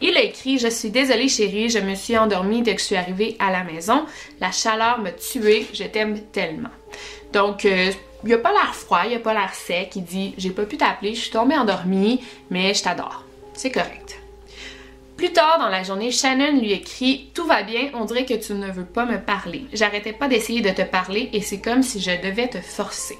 Il 0.00 0.16
a 0.16 0.22
écrit 0.22 0.58
Je 0.58 0.68
suis 0.68 0.90
désolée 0.90 1.28
chérie, 1.28 1.70
je 1.70 1.78
me 1.78 1.94
suis 1.94 2.16
endormie 2.18 2.62
dès 2.62 2.74
que 2.74 2.80
je 2.80 2.86
suis 2.86 2.96
arrivée 2.96 3.36
à 3.38 3.50
la 3.50 3.64
maison. 3.64 4.04
La 4.40 4.50
chaleur 4.50 4.98
m'a 4.98 5.12
tuée, 5.12 5.66
je 5.72 5.84
t'aime 5.84 6.20
tellement. 6.32 6.70
Donc, 7.32 7.64
euh, 7.64 7.90
il 8.24 8.32
a 8.34 8.38
pas 8.38 8.52
l'air 8.52 8.74
froid, 8.74 9.02
il 9.06 9.14
a 9.14 9.18
pas 9.18 9.34
l'air 9.34 9.54
sec. 9.54 9.92
Il 9.96 10.04
dit 10.04 10.34
J'ai 10.38 10.50
pas 10.50 10.64
pu 10.64 10.76
t'appeler, 10.76 11.14
je 11.14 11.20
suis 11.20 11.30
tombée 11.30 11.56
endormie, 11.56 12.20
mais 12.50 12.74
je 12.74 12.82
t'adore. 12.82 13.24
C'est 13.54 13.70
correct. 13.70 14.18
Plus 15.16 15.32
tard 15.32 15.58
dans 15.58 15.68
la 15.68 15.82
journée, 15.82 16.10
Shannon 16.10 16.58
lui 16.58 16.72
écrit 16.72 17.30
Tout 17.34 17.46
va 17.46 17.62
bien, 17.62 17.90
on 17.94 18.04
dirait 18.04 18.24
que 18.24 18.34
tu 18.34 18.54
ne 18.54 18.70
veux 18.70 18.84
pas 18.84 19.06
me 19.06 19.18
parler. 19.18 19.66
J'arrêtais 19.72 20.12
pas 20.12 20.28
d'essayer 20.28 20.62
de 20.62 20.70
te 20.70 20.82
parler 20.82 21.30
et 21.32 21.42
c'est 21.42 21.60
comme 21.60 21.82
si 21.82 22.00
je 22.00 22.10
devais 22.22 22.48
te 22.48 22.58
forcer. 22.58 23.18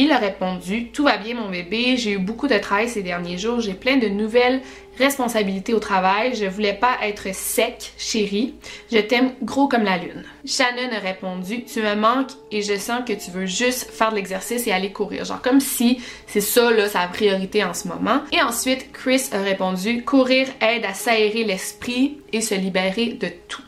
Il 0.00 0.12
a 0.12 0.18
répondu 0.18 0.92
Tout 0.92 1.02
va 1.02 1.16
bien, 1.16 1.34
mon 1.34 1.48
bébé. 1.48 1.96
J'ai 1.96 2.12
eu 2.12 2.18
beaucoup 2.18 2.46
de 2.46 2.56
travail 2.56 2.88
ces 2.88 3.02
derniers 3.02 3.36
jours. 3.36 3.58
J'ai 3.58 3.74
plein 3.74 3.96
de 3.96 4.06
nouvelles 4.06 4.60
responsabilités 4.96 5.74
au 5.74 5.80
travail. 5.80 6.36
Je 6.36 6.44
voulais 6.44 6.74
pas 6.74 6.98
être 7.02 7.34
sec, 7.34 7.94
chérie. 7.98 8.54
Je 8.92 8.98
t'aime 8.98 9.32
gros 9.42 9.66
comme 9.66 9.82
la 9.82 9.98
lune. 9.98 10.22
Shannon 10.44 10.94
a 10.94 11.00
répondu 11.00 11.64
Tu 11.64 11.82
me 11.82 11.96
manques 11.96 12.30
et 12.52 12.62
je 12.62 12.76
sens 12.76 13.00
que 13.04 13.12
tu 13.12 13.32
veux 13.32 13.46
juste 13.46 13.90
faire 13.90 14.10
de 14.10 14.14
l'exercice 14.14 14.68
et 14.68 14.72
aller 14.72 14.92
courir. 14.92 15.24
Genre 15.24 15.42
comme 15.42 15.58
si 15.58 16.00
c'est 16.28 16.40
ça, 16.40 16.70
sa 16.88 17.08
priorité 17.08 17.64
en 17.64 17.74
ce 17.74 17.88
moment. 17.88 18.20
Et 18.30 18.40
ensuite, 18.40 18.92
Chris 18.92 19.24
a 19.32 19.42
répondu 19.42 20.04
Courir 20.04 20.46
aide 20.60 20.84
à 20.84 20.94
s'aérer 20.94 21.42
l'esprit 21.42 22.18
et 22.32 22.40
se 22.40 22.54
libérer 22.54 23.14
de 23.14 23.30
tout. 23.48 23.62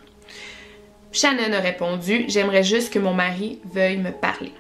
Shannon 1.11 1.53
a 1.53 1.59
répondu 1.59 2.27
J'aimerais 2.29 2.63
juste 2.63 2.93
que 2.93 3.01
mon 3.01 3.15
mari 3.15 3.59
veuille 3.65 3.99
me 3.99 4.13
parler. 4.13 4.53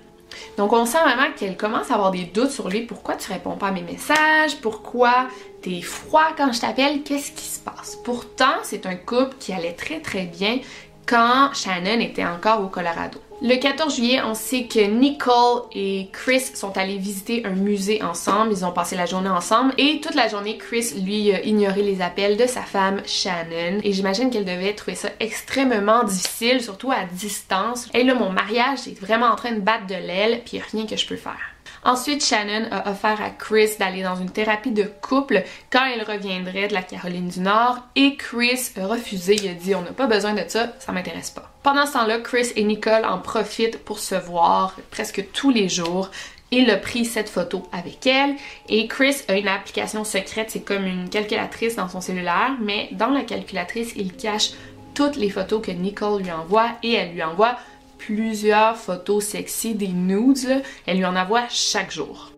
Donc 0.57 0.73
on 0.73 0.87
sent 0.87 1.01
vraiment 1.03 1.33
qu'elle 1.37 1.57
commence 1.57 1.91
à 1.91 1.95
avoir 1.95 2.11
des 2.11 2.25
doutes 2.25 2.51
sur 2.51 2.69
lui. 2.69 2.83
Pourquoi 2.83 3.17
tu 3.17 3.33
réponds 3.33 3.57
pas 3.57 3.69
à 3.69 3.73
mes 3.73 3.83
messages? 3.83 4.57
Pourquoi 4.61 5.29
t'es 5.63 5.81
froid 5.81 6.29
quand 6.37 6.53
je 6.53 6.61
t'appelle? 6.61 7.03
Qu'est-ce 7.03 7.33
qui 7.33 7.45
se 7.45 7.61
passe? 7.61 7.97
Pourtant, 8.05 8.57
c'est 8.63 8.87
un 8.87 8.97
couple 8.97 9.37
qui 9.39 9.53
allait 9.53 9.73
très 9.75 10.01
très 10.01 10.25
bien 10.25 10.59
quand 11.07 11.51
Shannon 11.55 12.01
était 12.01 12.25
encore 12.25 12.63
au 12.63 12.69
Colorado. 12.69 13.21
Le 13.43 13.57
14 13.57 13.97
juillet, 13.97 14.21
on 14.23 14.35
sait 14.35 14.65
que 14.65 14.81
Nicole 14.81 15.63
et 15.73 16.11
Chris 16.13 16.43
sont 16.55 16.77
allés 16.77 16.99
visiter 16.99 17.47
un 17.47 17.55
musée 17.55 18.03
ensemble. 18.03 18.53
Ils 18.53 18.67
ont 18.67 18.73
passé 18.73 18.97
la 18.97 19.07
journée 19.07 19.31
ensemble 19.31 19.73
et 19.79 20.03
toute 20.03 20.15
la 20.15 20.29
journée, 20.29 20.59
Chris 20.59 20.93
lui 21.03 21.33
a 21.33 21.43
ignoré 21.43 21.83
les 21.83 22.03
appels 22.03 22.37
de 22.37 22.47
sa 22.47 22.61
femme 22.61 23.01
Shannon. 23.07 23.81
Et 23.83 23.95
j'imagine 23.95 24.29
qu'elle 24.29 24.45
devait 24.45 24.75
trouver 24.75 24.95
ça 24.95 25.09
extrêmement 25.21 26.05
difficile, 26.05 26.63
surtout 26.63 26.93
à 26.93 27.05
distance. 27.11 27.89
Et 27.95 28.05
là, 28.05 28.15
mon 28.15 28.29
mariage 28.29 28.87
est 28.87 29.01
vraiment 29.01 29.29
en 29.29 29.37
train 29.37 29.53
de 29.53 29.61
battre 29.61 29.87
de 29.87 29.95
l'aile, 29.95 30.43
puis 30.45 30.61
rien 30.73 30.85
que 30.85 30.97
je 30.97 31.07
peux 31.07 31.17
faire. 31.17 31.50
Ensuite, 31.85 32.25
Shannon 32.25 32.69
a 32.71 32.91
offert 32.91 33.21
à 33.23 33.31
Chris 33.31 33.71
d'aller 33.79 34.03
dans 34.03 34.17
une 34.17 34.31
thérapie 34.31 34.71
de 34.71 34.85
couple 35.01 35.43
quand 35.73 35.87
elle 35.87 36.03
reviendrait 36.03 36.69
de 36.69 36.75
la 36.75 36.83
Caroline 36.83 37.29
du 37.29 37.41
Nord 37.41 37.79
et 37.97 38.17
Chris 38.17 38.73
a 38.79 38.87
refusé. 38.87 39.37
Il 39.37 39.49
a 39.49 39.55
dit 39.55 39.75
on 39.75 39.83
n'a 39.83 39.93
pas 39.93 40.07
besoin 40.07 40.35
de 40.35 40.43
ça, 40.47 40.73
ça 40.79 40.93
m'intéresse 40.93 41.31
pas. 41.31 41.51
Pendant 41.63 41.87
ce 41.87 41.95
temps-là, 41.95 42.19
Chris 42.19 42.53
et 42.57 42.65
Nicole 42.65 43.05
en 43.05 43.19
profitent 43.19 43.83
pour 43.85 43.99
se 43.99 44.15
voir 44.15 44.77
presque 44.91 45.25
tous 45.33 45.51
les 45.51 45.69
jours. 45.69 46.11
Il 46.53 46.69
a 46.71 46.77
pris 46.77 47.05
cette 47.05 47.29
photo 47.29 47.63
avec 47.71 48.07
elle 48.07 48.35
et 48.69 48.89
Chris 48.89 49.17
a 49.29 49.39
une 49.39 49.47
application 49.47 50.03
secrète, 50.03 50.51
c'est 50.51 50.65
comme 50.65 50.85
une 50.85 51.09
calculatrice 51.09 51.77
dans 51.77 51.89
son 51.89 52.01
cellulaire, 52.01 52.57
mais 52.61 52.89
dans 52.93 53.11
la 53.11 53.23
calculatrice, 53.23 53.93
il 53.95 54.13
cache 54.15 54.51
toutes 54.95 55.17
les 55.17 55.31
photos 55.31 55.65
que 55.65 55.71
Nicole 55.71 56.23
lui 56.23 56.33
envoie 56.33 56.71
et 56.83 56.95
elle 56.95 57.13
lui 57.13 57.23
envoie 57.23 57.57
plusieurs 58.07 58.77
photos 58.77 59.25
sexy, 59.25 59.75
des 59.75 59.89
nudes, 59.89 60.63
elle 60.87 60.97
lui 60.97 61.05
en 61.05 61.17
envoie 61.17 61.47
chaque 61.49 61.93
jour. 61.93 62.33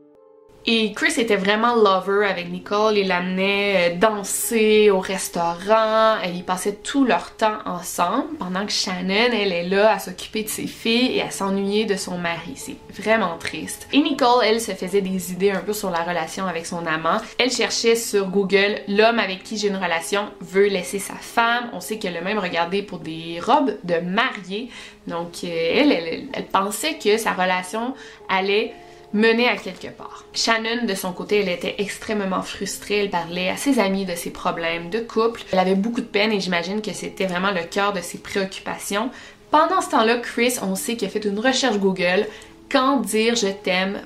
Et 0.64 0.92
Chris 0.92 1.14
était 1.18 1.36
vraiment 1.36 1.74
lover 1.74 2.24
avec 2.24 2.48
Nicole, 2.48 2.96
il 2.96 3.08
l'amenait 3.08 3.90
euh, 3.90 3.96
danser 3.96 4.90
au 4.90 5.00
restaurant, 5.00 6.18
et 6.24 6.30
ils 6.30 6.44
passaient 6.44 6.76
tout 6.76 7.04
leur 7.04 7.34
temps 7.34 7.58
ensemble, 7.66 8.36
pendant 8.38 8.64
que 8.64 8.70
Shannon, 8.70 9.32
elle 9.32 9.52
est 9.52 9.68
là 9.68 9.92
à 9.92 9.98
s'occuper 9.98 10.44
de 10.44 10.48
ses 10.48 10.68
filles 10.68 11.16
et 11.16 11.22
à 11.22 11.32
s'ennuyer 11.32 11.84
de 11.84 11.96
son 11.96 12.16
mari. 12.16 12.52
C'est 12.54 12.76
vraiment 13.02 13.36
triste. 13.38 13.88
Et 13.92 13.98
Nicole, 13.98 14.44
elle, 14.44 14.60
se 14.60 14.70
faisait 14.70 15.00
des 15.00 15.32
idées 15.32 15.50
un 15.50 15.60
peu 15.60 15.72
sur 15.72 15.90
la 15.90 16.04
relation 16.04 16.46
avec 16.46 16.64
son 16.64 16.86
amant. 16.86 17.18
Elle 17.38 17.50
cherchait 17.50 17.96
sur 17.96 18.26
Google 18.28 18.82
l'homme 18.86 19.18
avec 19.18 19.42
qui 19.42 19.56
j'ai 19.56 19.66
une 19.66 19.76
relation 19.76 20.26
veut 20.40 20.68
laisser 20.68 21.00
sa 21.00 21.14
femme. 21.14 21.70
On 21.72 21.80
sait 21.80 21.98
qu'elle 21.98 22.16
a 22.16 22.20
même 22.20 22.38
regardé 22.38 22.82
pour 22.82 23.00
des 23.00 23.40
robes 23.44 23.76
de 23.82 23.96
mariée. 23.96 24.70
Donc, 25.08 25.42
euh, 25.42 25.48
elle, 25.48 25.90
elle 26.32 26.46
pensait 26.52 26.98
que 27.02 27.16
sa 27.16 27.32
relation 27.32 27.94
allait 28.28 28.74
mener 29.12 29.48
à 29.48 29.56
quelque 29.56 29.88
part. 29.88 30.24
Shannon, 30.32 30.86
de 30.86 30.94
son 30.94 31.12
côté, 31.12 31.40
elle 31.40 31.48
était 31.48 31.76
extrêmement 31.78 32.42
frustrée. 32.42 33.04
Elle 33.04 33.10
parlait 33.10 33.48
à 33.48 33.56
ses 33.56 33.78
amis 33.78 34.06
de 34.06 34.14
ses 34.14 34.30
problèmes 34.30 34.90
de 34.90 35.00
couple. 35.00 35.42
Elle 35.52 35.58
avait 35.58 35.74
beaucoup 35.74 36.00
de 36.00 36.06
peine 36.06 36.32
et 36.32 36.40
j'imagine 36.40 36.82
que 36.82 36.92
c'était 36.92 37.26
vraiment 37.26 37.50
le 37.50 37.64
cœur 37.64 37.92
de 37.92 38.00
ses 38.00 38.18
préoccupations. 38.18 39.10
Pendant 39.50 39.80
ce 39.80 39.90
temps-là, 39.90 40.18
Chris, 40.18 40.56
on 40.62 40.74
sait 40.74 40.96
qu'il 40.96 41.08
a 41.08 41.10
fait 41.10 41.24
une 41.24 41.38
recherche 41.38 41.78
Google. 41.78 42.26
Quand 42.70 43.00
dire 43.00 43.34
je 43.34 43.48
t'aime? 43.48 44.00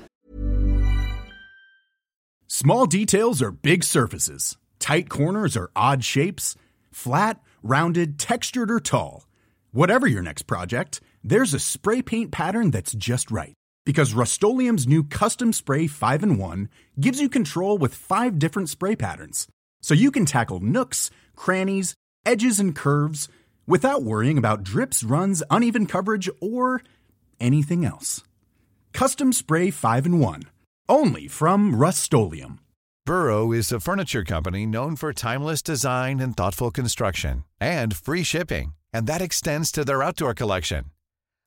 Small 2.48 2.86
details 2.86 3.42
are 3.42 3.52
big 3.52 3.84
surfaces. 3.84 4.56
Tight 4.78 5.08
corners 5.08 5.56
are 5.56 5.70
odd 5.76 6.02
shapes. 6.02 6.56
Flat, 6.90 7.40
rounded, 7.62 8.18
textured, 8.18 8.70
or 8.70 8.80
tall. 8.80 9.26
Whatever 9.72 10.06
your 10.06 10.22
next 10.22 10.44
project, 10.46 11.00
there's 11.22 11.52
a 11.52 11.58
spray 11.58 12.02
paint 12.02 12.30
pattern 12.30 12.70
that's 12.70 12.92
just 12.92 13.30
right. 13.30 13.54
Because 13.86 14.14
Rust 14.14 14.42
new 14.42 15.04
Custom 15.04 15.52
Spray 15.52 15.86
5 15.86 16.22
and 16.24 16.38
1 16.40 16.68
gives 17.00 17.20
you 17.20 17.28
control 17.28 17.78
with 17.78 17.94
five 17.94 18.36
different 18.36 18.68
spray 18.68 18.96
patterns. 18.96 19.46
So 19.80 19.94
you 19.94 20.10
can 20.10 20.26
tackle 20.26 20.58
nooks, 20.58 21.08
crannies, 21.36 21.94
edges, 22.26 22.58
and 22.58 22.74
curves 22.74 23.28
without 23.64 24.02
worrying 24.02 24.38
about 24.38 24.64
drips, 24.64 25.04
runs, 25.04 25.40
uneven 25.50 25.86
coverage, 25.86 26.28
or 26.40 26.82
anything 27.38 27.84
else. 27.84 28.24
Custom 28.92 29.32
Spray 29.32 29.70
5 29.70 30.06
and 30.06 30.20
1. 30.20 30.42
Only 30.88 31.28
from 31.28 31.76
Rust 31.76 32.12
Burrow 33.06 33.52
is 33.52 33.70
a 33.70 33.78
furniture 33.78 34.24
company 34.24 34.66
known 34.66 34.96
for 34.96 35.12
timeless 35.12 35.62
design 35.62 36.18
and 36.18 36.36
thoughtful 36.36 36.72
construction 36.72 37.44
and 37.60 37.94
free 37.94 38.24
shipping. 38.24 38.74
And 38.92 39.06
that 39.06 39.22
extends 39.22 39.70
to 39.72 39.84
their 39.84 40.02
outdoor 40.02 40.34
collection. 40.34 40.86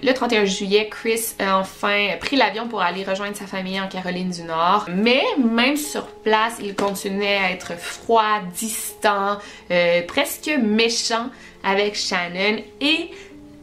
Le 0.00 0.12
31 0.12 0.44
juillet, 0.46 0.88
Chris 0.90 1.34
a 1.38 1.58
enfin 1.58 2.16
pris 2.20 2.36
l'avion 2.36 2.66
pour 2.66 2.82
aller 2.82 3.04
rejoindre 3.04 3.36
sa 3.36 3.46
famille 3.46 3.80
en 3.80 3.88
Caroline 3.88 4.30
du 4.30 4.42
Nord. 4.42 4.86
Mais 4.88 5.22
même 5.38 5.76
sur 5.76 6.06
place, 6.06 6.56
il 6.60 6.74
continuait 6.74 7.36
à 7.36 7.50
être 7.52 7.78
froid, 7.78 8.40
distant, 8.54 9.38
euh, 9.70 10.02
presque 10.06 10.50
méchant 10.60 11.30
avec 11.62 11.94
Shannon 11.94 12.62
et 12.80 13.10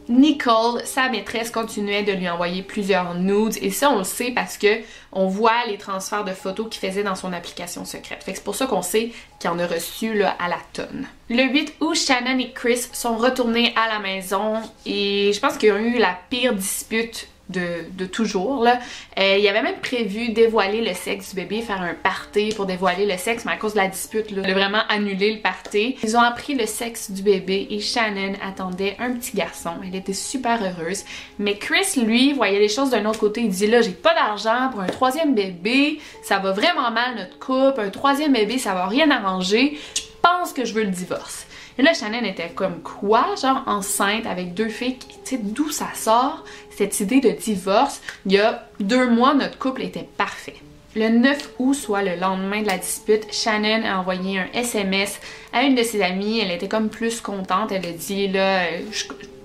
Nicole, 0.09 0.81
sa 0.85 1.07
maîtresse, 1.07 1.51
continuait 1.51 2.01
de 2.01 2.11
lui 2.11 2.27
envoyer 2.27 2.63
plusieurs 2.63 3.13
nudes 3.13 3.57
et 3.61 3.69
ça 3.69 3.91
on 3.91 3.99
le 3.99 4.03
sait 4.03 4.31
parce 4.31 4.57
que 4.57 4.79
on 5.11 5.27
voit 5.27 5.65
les 5.67 5.77
transferts 5.77 6.25
de 6.25 6.31
photos 6.31 6.67
qu'il 6.69 6.87
faisait 6.87 7.03
dans 7.03 7.13
son 7.13 7.31
application 7.31 7.85
secrète. 7.85 8.23
Fait 8.23 8.31
que 8.31 8.37
c'est 8.37 8.43
pour 8.43 8.55
ça 8.55 8.65
qu'on 8.65 8.81
sait 8.81 9.11
qu'il 9.39 9.51
en 9.51 9.59
a 9.59 9.67
reçu 9.67 10.23
à 10.23 10.47
la 10.47 10.57
tonne. 10.73 11.07
Le 11.29 11.43
8 11.43 11.75
août, 11.81 11.95
Shannon 11.95 12.39
et 12.39 12.51
Chris 12.51 12.87
sont 12.91 13.17
retournés 13.17 13.71
à 13.75 13.87
la 13.87 13.99
maison 13.99 14.55
et 14.85 15.31
je 15.31 15.39
pense 15.39 15.57
qu'ils 15.57 15.73
ont 15.73 15.77
eu 15.77 15.99
la 15.99 16.17
pire 16.31 16.55
dispute 16.55 17.27
de, 17.49 18.05
toujours. 18.05 18.63
Là. 18.63 18.79
Euh, 19.19 19.37
il 19.37 19.47
avait 19.47 19.61
même 19.61 19.79
prévu 19.81 20.29
dévoiler 20.29 20.81
le 20.81 20.93
sexe 20.93 21.29
du 21.29 21.35
bébé, 21.35 21.61
faire 21.61 21.81
un 21.81 21.93
party 21.93 22.53
pour 22.55 22.65
dévoiler 22.65 23.05
le 23.05 23.17
sexe, 23.17 23.45
mais 23.45 23.53
à 23.53 23.57
cause 23.57 23.73
de 23.73 23.77
la 23.77 23.87
dispute, 23.87 24.31
là, 24.31 24.41
il 24.43 24.51
a 24.51 24.53
vraiment 24.53 24.81
annulé 24.89 25.33
le 25.33 25.41
party. 25.41 25.97
Ils 26.03 26.15
ont 26.15 26.21
appris 26.21 26.55
le 26.55 26.65
sexe 26.65 27.11
du 27.11 27.21
bébé 27.21 27.67
et 27.69 27.79
Shannon 27.79 28.33
attendait 28.41 28.95
un 28.99 29.11
petit 29.13 29.35
garçon. 29.35 29.71
Elle 29.85 29.95
était 29.95 30.13
super 30.13 30.59
heureuse. 30.61 31.03
Mais 31.39 31.57
Chris, 31.57 31.99
lui, 32.03 32.33
voyait 32.33 32.59
les 32.59 32.69
choses 32.69 32.91
d'un 32.91 33.05
autre 33.05 33.19
côté. 33.19 33.41
Il 33.41 33.49
dit 33.49 33.67
là, 33.67 33.81
j'ai 33.81 33.91
pas 33.91 34.13
d'argent 34.13 34.69
pour 34.71 34.81
un 34.81 34.87
troisième 34.87 35.33
bébé, 35.33 35.99
ça 36.23 36.39
va 36.39 36.51
vraiment 36.51 36.91
mal 36.91 37.15
notre 37.15 37.39
couple, 37.39 37.81
un 37.81 37.89
troisième 37.89 38.33
bébé, 38.33 38.57
ça 38.57 38.73
va 38.73 38.87
rien 38.87 39.09
arranger. 39.09 39.77
Pense 40.21 40.53
que 40.53 40.65
je 40.65 40.73
veux 40.73 40.83
le 40.83 40.91
divorce. 40.91 41.45
Et 41.77 41.81
là, 41.81 41.93
Shannon 41.93 42.25
était 42.25 42.49
comme 42.49 42.81
quoi, 42.81 43.35
genre 43.41 43.63
enceinte 43.65 44.25
avec 44.25 44.53
deux 44.53 44.67
filles, 44.67 44.97
tu 44.97 45.15
sais, 45.23 45.37
d'où 45.41 45.69
ça 45.71 45.89
sort, 45.93 46.43
cette 46.75 46.99
idée 46.99 47.21
de 47.21 47.31
divorce? 47.31 48.01
Il 48.25 48.33
y 48.33 48.39
a 48.39 48.67
deux 48.79 49.09
mois, 49.09 49.33
notre 49.33 49.57
couple 49.57 49.83
était 49.83 50.07
parfait. 50.17 50.57
Le 50.95 51.07
9 51.07 51.51
août, 51.59 51.73
soit 51.73 52.01
le 52.01 52.15
lendemain 52.15 52.63
de 52.63 52.67
la 52.67 52.77
dispute, 52.77 53.31
Shannon 53.31 53.85
a 53.85 53.99
envoyé 53.99 54.39
un 54.39 54.47
SMS 54.53 55.19
à 55.53 55.61
une 55.63 55.75
de 55.75 55.83
ses 55.83 56.01
amies. 56.01 56.39
Elle 56.39 56.51
était 56.51 56.67
comme 56.67 56.89
plus 56.89 57.21
contente. 57.21 57.71
Elle 57.71 57.85
a 57.85 57.91
dit 57.91 58.27
là, 58.27 58.63
euh, 58.63 58.81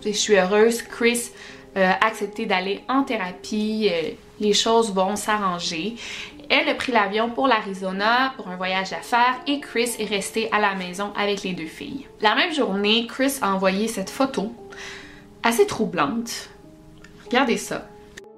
je, 0.04 0.11
suis 0.11 0.37
heureuse. 0.37 0.83
Chris 0.83 1.31
a 1.76 2.04
accepté 2.04 2.47
d'aller 2.47 2.81
en 2.88 3.02
thérapie. 3.02 3.90
Euh, 3.93 4.11
les 4.40 4.54
choses 4.54 4.93
vont 4.93 5.16
s'arranger. 5.16 5.97
Elle 6.50 6.68
a 6.68 6.74
pris 6.74 6.92
l'avion 6.92 7.30
pour 7.30 7.48
l'Arizona 7.48 8.32
pour 8.36 8.48
un 8.48 8.56
voyage 8.56 8.90
d'affaires 8.90 9.40
et 9.46 9.60
Chris 9.60 9.90
est 9.98 10.04
resté 10.04 10.50
à 10.52 10.60
la 10.60 10.74
maison 10.74 11.12
avec 11.16 11.42
les 11.42 11.52
deux 11.52 11.66
filles. 11.66 12.06
La 12.20 12.34
même 12.34 12.52
journée, 12.52 13.06
Chris 13.06 13.34
a 13.42 13.54
envoyé 13.54 13.88
cette 13.88 14.10
photo 14.10 14.52
assez 15.42 15.66
troublante. 15.66 16.50
Regardez 17.26 17.56
ça. 17.56 17.86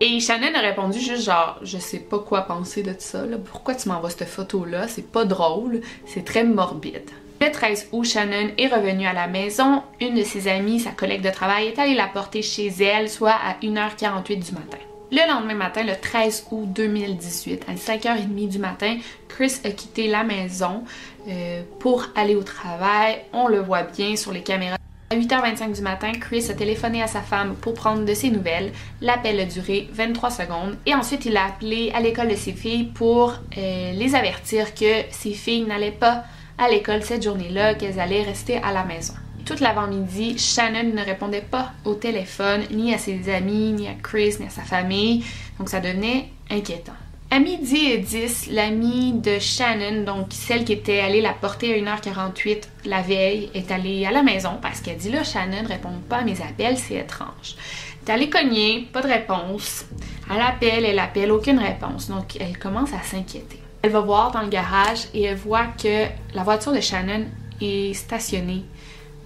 Et 0.00 0.20
Shannon 0.20 0.54
a 0.54 0.60
répondu 0.60 0.98
juste 0.98 1.24
genre, 1.24 1.58
je 1.62 1.78
sais 1.78 2.00
pas 2.00 2.18
quoi 2.18 2.42
penser 2.42 2.82
de 2.82 2.94
ça, 2.98 3.22
pourquoi 3.50 3.74
tu 3.74 3.88
m'envoies 3.88 4.10
cette 4.10 4.28
photo-là, 4.28 4.88
c'est 4.88 5.10
pas 5.10 5.24
drôle, 5.24 5.80
c'est 6.04 6.24
très 6.24 6.44
morbide. 6.44 7.10
Le 7.40 7.50
13 7.50 7.88
août, 7.92 8.04
Shannon 8.04 8.50
est 8.56 8.66
revenue 8.66 9.06
à 9.06 9.12
la 9.12 9.26
maison. 9.26 9.82
Une 10.00 10.14
de 10.14 10.22
ses 10.22 10.48
amies, 10.48 10.80
sa 10.80 10.90
collègue 10.90 11.22
de 11.22 11.30
travail, 11.30 11.68
est 11.68 11.78
allée 11.78 11.94
la 11.94 12.06
porter 12.06 12.42
chez 12.42 12.68
elle, 12.82 13.10
soit 13.10 13.32
à 13.32 13.54
1h48 13.62 14.38
du 14.38 14.52
matin. 14.52 14.78
Le 15.12 15.18
lendemain 15.32 15.54
matin, 15.54 15.84
le 15.84 15.94
13 15.94 16.48
août 16.50 16.66
2018, 16.72 17.66
à 17.68 17.74
5h30 17.74 18.48
du 18.48 18.58
matin, 18.58 18.98
Chris 19.28 19.52
a 19.64 19.70
quitté 19.70 20.08
la 20.08 20.24
maison 20.24 20.82
euh, 21.28 21.62
pour 21.78 22.06
aller 22.16 22.34
au 22.34 22.42
travail. 22.42 23.18
On 23.32 23.46
le 23.46 23.60
voit 23.60 23.84
bien 23.84 24.16
sur 24.16 24.32
les 24.32 24.42
caméras. 24.42 24.78
À 25.10 25.14
8h25 25.14 25.76
du 25.76 25.82
matin, 25.82 26.10
Chris 26.20 26.48
a 26.50 26.54
téléphoné 26.54 27.04
à 27.04 27.06
sa 27.06 27.20
femme 27.20 27.54
pour 27.54 27.74
prendre 27.74 28.04
de 28.04 28.14
ses 28.14 28.30
nouvelles. 28.30 28.72
L'appel 29.00 29.38
a 29.38 29.44
duré 29.44 29.88
23 29.92 30.30
secondes 30.30 30.76
et 30.86 30.94
ensuite 30.96 31.24
il 31.24 31.36
a 31.36 31.44
appelé 31.46 31.92
à 31.94 32.00
l'école 32.00 32.28
de 32.28 32.34
ses 32.34 32.52
filles 32.52 32.86
pour 32.86 33.34
euh, 33.56 33.92
les 33.92 34.14
avertir 34.16 34.74
que 34.74 35.04
ses 35.12 35.34
filles 35.34 35.66
n'allaient 35.66 35.92
pas 35.92 36.24
à 36.58 36.68
l'école 36.68 37.04
cette 37.04 37.22
journée-là, 37.22 37.74
qu'elles 37.74 38.00
allaient 38.00 38.24
rester 38.24 38.56
à 38.56 38.72
la 38.72 38.82
maison. 38.82 39.14
Toute 39.46 39.60
l'avant-midi, 39.60 40.36
Shannon 40.38 40.92
ne 40.92 41.04
répondait 41.04 41.40
pas 41.40 41.70
au 41.84 41.94
téléphone, 41.94 42.62
ni 42.72 42.92
à 42.92 42.98
ses 42.98 43.32
amis, 43.32 43.72
ni 43.72 43.86
à 43.86 43.94
Chris, 43.94 44.34
ni 44.40 44.46
à 44.46 44.50
sa 44.50 44.62
famille, 44.62 45.24
donc 45.60 45.68
ça 45.68 45.78
devenait 45.78 46.30
inquiétant. 46.50 46.96
À 47.30 47.38
midi 47.38 47.76
et 47.76 47.98
10, 47.98 48.48
l'amie 48.50 49.12
de 49.12 49.38
Shannon, 49.38 50.02
donc 50.02 50.26
celle 50.30 50.64
qui 50.64 50.72
était 50.72 50.98
allée 50.98 51.20
la 51.20 51.32
porter 51.32 51.74
à 51.74 51.96
1h48 51.96 52.62
la 52.86 53.02
veille, 53.02 53.50
est 53.54 53.70
allée 53.70 54.04
à 54.04 54.10
la 54.10 54.24
maison 54.24 54.58
parce 54.60 54.80
qu'elle 54.80 54.96
dit 54.96 55.10
là, 55.10 55.22
Shannon 55.22 55.62
ne 55.62 55.68
répond 55.68 55.92
pas 56.08 56.18
à 56.18 56.24
mes 56.24 56.42
appels, 56.42 56.76
c'est 56.76 56.96
étrange. 56.96 57.54
Elle 58.02 58.08
est 58.08 58.14
allée 58.14 58.30
cogner, 58.30 58.88
pas 58.92 59.00
de 59.00 59.08
réponse. 59.08 59.84
Elle 60.28 60.40
appelle, 60.40 60.84
elle 60.84 60.98
appelle, 60.98 61.30
aucune 61.30 61.60
réponse. 61.60 62.08
Donc 62.08 62.36
elle 62.40 62.58
commence 62.58 62.92
à 62.92 63.02
s'inquiéter. 63.02 63.60
Elle 63.82 63.92
va 63.92 64.00
voir 64.00 64.32
dans 64.32 64.42
le 64.42 64.48
garage 64.48 65.06
et 65.14 65.22
elle 65.22 65.36
voit 65.36 65.66
que 65.80 66.06
la 66.34 66.42
voiture 66.42 66.72
de 66.72 66.80
Shannon 66.80 67.26
est 67.60 67.94
stationnée 67.94 68.64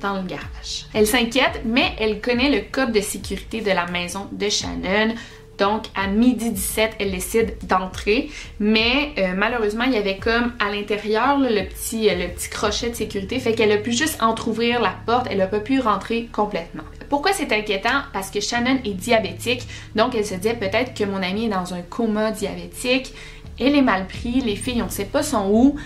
dans 0.00 0.14
le 0.14 0.23
garage. 0.23 0.87
Elle 0.95 1.07
s'inquiète, 1.07 1.62
mais 1.64 1.92
elle 1.99 2.21
connaît 2.21 2.50
le 2.50 2.62
code 2.71 2.92
de 2.92 3.00
sécurité 3.00 3.61
de 3.61 3.71
la 3.71 3.87
maison 3.87 4.28
de 4.33 4.49
Shannon. 4.49 5.14
Donc, 5.61 5.85
à 5.95 6.07
midi 6.07 6.52
17, 6.52 6.92
elle 6.99 7.11
décide 7.11 7.54
d'entrer, 7.69 8.30
mais 8.59 9.12
euh, 9.18 9.35
malheureusement, 9.37 9.85
il 9.85 9.92
y 9.92 9.96
avait 9.98 10.16
comme 10.16 10.55
à 10.59 10.70
l'intérieur 10.70 11.38
là, 11.38 11.51
le, 11.51 11.68
petit, 11.68 12.09
euh, 12.09 12.14
le 12.14 12.29
petit 12.29 12.48
crochet 12.48 12.88
de 12.88 12.94
sécurité, 12.94 13.38
fait 13.40 13.55
qu'elle 13.55 13.70
a 13.70 13.77
pu 13.77 13.92
juste 13.92 14.22
entrouvrir 14.22 14.81
la 14.81 14.94
porte, 15.05 15.27
elle 15.31 15.37
n'a 15.37 15.46
pas 15.46 15.61
pu 15.61 15.79
rentrer 15.79 16.31
complètement. 16.33 16.85
Pourquoi 17.11 17.35
c'est 17.35 17.53
inquiétant? 17.53 18.05
Parce 18.14 18.31
que 18.31 18.40
Shannon 18.40 18.79
est 18.87 18.94
diabétique, 18.94 19.68
donc 19.94 20.14
elle 20.14 20.24
se 20.24 20.35
dit 20.35 20.48
peut-être 20.59 20.94
que 20.94 21.05
mon 21.05 21.22
amie 21.22 21.44
est 21.44 21.51
dans 21.51 21.74
un 21.74 21.83
coma 21.83 22.31
diabétique, 22.31 23.12
elle 23.59 23.77
est 23.77 23.83
mal 23.83 24.07
prise, 24.07 24.42
les 24.42 24.57
filles 24.57 24.81
on 24.81 24.87
ne 24.87 24.90
sait 24.90 25.05
pas 25.05 25.22
sont 25.22 25.51
où, 25.51 25.77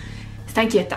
c'est 0.47 0.59
inquiétant. 0.59 0.95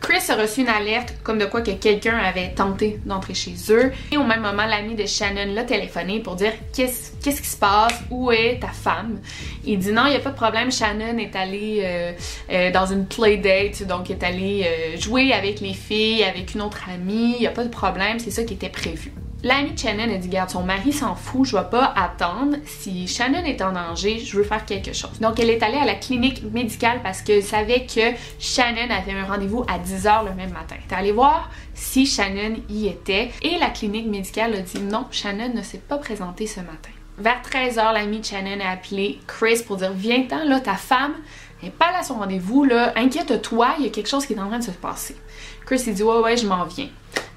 Chris 0.00 0.30
a 0.30 0.36
reçu 0.36 0.62
une 0.62 0.68
alerte 0.68 1.14
comme 1.22 1.38
de 1.38 1.44
quoi 1.44 1.60
que 1.60 1.72
quelqu'un 1.72 2.16
avait 2.16 2.50
tenté 2.50 2.98
d'entrer 3.04 3.34
chez 3.34 3.54
eux. 3.68 3.92
Et 4.10 4.16
au 4.16 4.24
même 4.24 4.40
moment, 4.40 4.64
l'ami 4.64 4.94
de 4.94 5.06
Shannon 5.06 5.54
l'a 5.54 5.64
téléphoné 5.64 6.20
pour 6.20 6.36
dire 6.36 6.52
qu'est-ce 6.74 7.12
qui 7.22 7.32
se 7.32 7.56
passe, 7.56 8.00
où 8.10 8.32
est 8.32 8.60
ta 8.60 8.68
femme? 8.68 9.20
Il 9.64 9.78
dit 9.78 9.92
non, 9.92 10.06
il 10.06 10.10
n'y 10.10 10.16
a 10.16 10.20
pas 10.20 10.30
de 10.30 10.36
problème. 10.36 10.72
Shannon 10.72 11.18
est 11.18 11.36
allée 11.36 11.82
euh, 11.84 12.12
euh, 12.50 12.70
dans 12.70 12.86
une 12.86 13.06
playdate, 13.06 13.86
donc 13.86 14.10
est 14.10 14.22
allée 14.22 14.64
euh, 14.66 14.96
jouer 14.98 15.32
avec 15.32 15.60
les 15.60 15.74
filles, 15.74 16.24
avec 16.24 16.54
une 16.54 16.62
autre 16.62 16.82
amie. 16.92 17.34
Il 17.36 17.40
n'y 17.40 17.46
a 17.46 17.52
pas 17.52 17.64
de 17.64 17.70
problème, 17.70 18.18
c'est 18.18 18.30
ça 18.30 18.44
qui 18.44 18.54
était 18.54 18.70
prévu. 18.70 19.12
L'ami 19.42 19.72
de 19.72 19.78
Shannon 19.78 20.14
a 20.14 20.18
dit 20.18 20.28
Garde, 20.28 20.50
son 20.50 20.62
mari 20.62 20.92
s'en 20.92 21.14
fout, 21.14 21.46
je 21.46 21.56
vais 21.56 21.64
pas 21.70 21.94
attendre. 21.96 22.58
Si 22.66 23.08
Shannon 23.08 23.42
est 23.44 23.62
en 23.62 23.72
danger, 23.72 24.18
je 24.18 24.36
veux 24.36 24.44
faire 24.44 24.66
quelque 24.66 24.92
chose. 24.92 25.18
Donc, 25.18 25.40
elle 25.40 25.48
est 25.48 25.62
allée 25.62 25.78
à 25.78 25.86
la 25.86 25.94
clinique 25.94 26.42
médicale 26.52 27.00
parce 27.02 27.22
qu'elle 27.22 27.42
savait 27.42 27.86
que 27.86 28.14
Shannon 28.38 28.90
avait 28.90 29.12
un 29.12 29.24
rendez-vous 29.24 29.64
à 29.66 29.78
10h 29.78 30.26
le 30.26 30.34
même 30.34 30.50
matin. 30.50 30.76
Elle 30.76 30.92
est 30.94 30.98
allée 31.00 31.12
voir 31.12 31.50
si 31.72 32.04
Shannon 32.04 32.56
y 32.68 32.88
était 32.88 33.30
et 33.40 33.56
la 33.56 33.70
clinique 33.70 34.08
médicale 34.08 34.54
a 34.54 34.60
dit 34.60 34.80
non, 34.80 35.06
Shannon 35.10 35.54
ne 35.54 35.62
s'est 35.62 35.78
pas 35.78 35.96
présentée 35.96 36.46
ce 36.46 36.60
matin. 36.60 36.90
Vers 37.16 37.40
13h, 37.40 37.94
l'ami 37.94 38.22
Shannon 38.22 38.60
a 38.62 38.72
appelé 38.72 39.20
Chris 39.26 39.62
pour 39.66 39.78
dire 39.78 39.92
Viens-t'en, 39.92 40.44
là, 40.44 40.60
ta 40.60 40.74
femme 40.74 41.14
n'est 41.62 41.70
pas 41.70 41.92
là 41.92 42.00
à 42.00 42.02
son 42.02 42.16
rendez-vous, 42.16 42.64
là, 42.64 42.92
inquiète-toi, 42.94 43.74
il 43.78 43.84
y 43.86 43.88
a 43.88 43.90
quelque 43.90 44.08
chose 44.08 44.26
qui 44.26 44.34
est 44.34 44.38
en 44.38 44.48
train 44.48 44.58
de 44.58 44.64
se 44.64 44.70
passer. 44.70 45.16
Chris, 45.64 45.82
il 45.86 45.94
dit 45.94 46.02
Ouais, 46.02 46.18
ouais, 46.18 46.36
je 46.36 46.46
m'en 46.46 46.64
viens. 46.64 46.88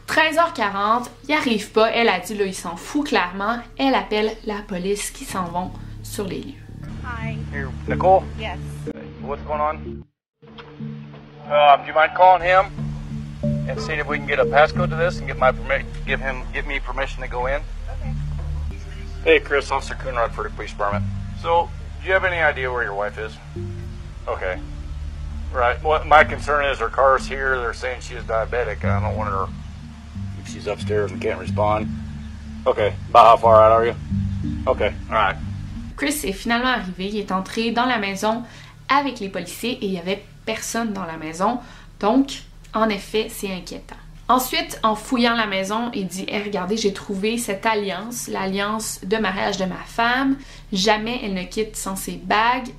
13h40, 0.07 1.07
il 1.27 1.35
arrive 1.35 1.71
pas. 1.71 1.89
Elle 1.91 2.09
a 2.09 2.19
dit 2.19 2.35
là, 2.35 2.45
il 2.45 2.53
s'en 2.53 2.75
fout 2.75 3.07
clairement. 3.07 3.59
Elle 3.77 3.95
appelle 3.95 4.35
la 4.45 4.61
police 4.67 5.11
qui 5.11 5.25
s'en 5.25 5.45
vont 5.45 5.71
sur 6.03 6.25
les 6.25 6.39
lieux. 6.41 6.63
Hi. 7.03 7.37
Here, 7.51 7.69
Nicole? 7.87 8.23
Yes. 8.39 8.57
What's 9.21 9.41
going 9.43 9.61
on? 9.61 10.03
Uh, 11.49 11.77
do 11.77 11.87
you 11.87 11.93
mind 11.93 12.11
calling 12.15 12.41
him 12.41 12.65
and 13.67 13.79
seeing 13.79 13.99
if 13.99 14.07
we 14.07 14.17
can 14.17 14.27
get 14.27 14.39
a 14.39 14.45
passcode 14.45 14.89
to 14.89 14.95
this 14.95 15.19
and 15.19 15.27
get 15.27 15.37
my 15.37 15.51
permi- 15.51 15.85
give 16.05 16.19
him 16.19 16.43
give 16.53 16.65
me 16.65 16.79
permission 16.79 17.21
to 17.21 17.27
go 17.27 17.47
in? 17.47 17.61
Hey, 19.23 19.39
Chris, 19.39 19.71
Officer 19.71 19.95
Coonrod 19.95 20.31
for 20.31 20.43
the 20.43 20.49
police 20.49 20.71
department. 20.71 21.05
So, 21.41 21.69
do 22.01 22.07
you 22.07 22.13
have 22.13 22.25
any 22.25 22.37
idea 22.37 22.71
where 22.71 22.83
your 22.83 22.93
wife 22.93 23.17
is? 23.17 23.33
Okay. 24.27 24.59
Right. 25.53 25.81
What 25.83 26.07
my 26.07 26.23
concern 26.23 26.65
is 26.65 26.79
her 26.79 26.89
car's 26.89 27.27
here. 27.27 27.57
They're 27.57 27.73
saying 27.73 28.01
she 28.01 28.15
is 28.15 28.23
diabetic. 28.23 28.83
I 28.83 28.99
don't 29.01 29.15
want 29.15 29.29
her 29.29 29.47
she's 30.45 30.67
upstairs 30.67 31.12
and 31.12 31.21
can't 31.21 31.39
respond. 31.39 31.88
Okay. 32.65 32.93
About 33.10 33.25
how 33.25 33.38
far 33.38 33.62
out 33.62 33.71
are 33.71 33.86
you? 33.86 33.95
Okay. 34.67 34.93
All 35.10 35.15
right. 35.15 35.36
Chris 35.97 36.23
est 36.23 36.34
finalement 36.34 36.69
arrivé. 36.69 37.10
Il 37.10 37.17
est 37.17 37.32
entré 37.32 37.71
dans 37.71 37.86
la 37.86 37.97
maison 37.97 38.43
avec 38.89 39.19
les 39.19 39.29
policiers 39.29 39.77
et 39.82 39.86
il 39.86 39.93
y 39.93 39.99
avait 39.99 40.23
personne 40.45 40.93
dans 40.93 41.06
la 41.06 41.17
maison. 41.17 41.60
Donc, 41.99 42.41
en 42.73 42.89
effet, 42.89 43.27
c'est 43.29 43.53
inquiétant. 43.53 43.95
Ensuite, 44.29 44.79
en 44.84 44.95
fouillant 44.95 45.36
la 45.36 45.45
maison, 45.45 45.91
il 45.93 46.08
dit 46.08 46.25
hey, 46.27 46.43
regardez, 46.43 46.77
j'ai 46.77 46.93
trouvé 46.93 47.38
cette 47.38 47.65
alliance, 47.65 48.27
l'alliance 48.29 49.01
de 49.03 49.17
mariage 49.17 49.58
de 49.58 49.65
ma 49.65 49.75
femme. 49.86 50.38
Jamais 50.71 51.19
elle 51.23 51.34
ne 51.34 51.43
quitte 51.43 51.75
sans 51.75 51.95
ses 51.95 52.13
bagues. 52.13 52.69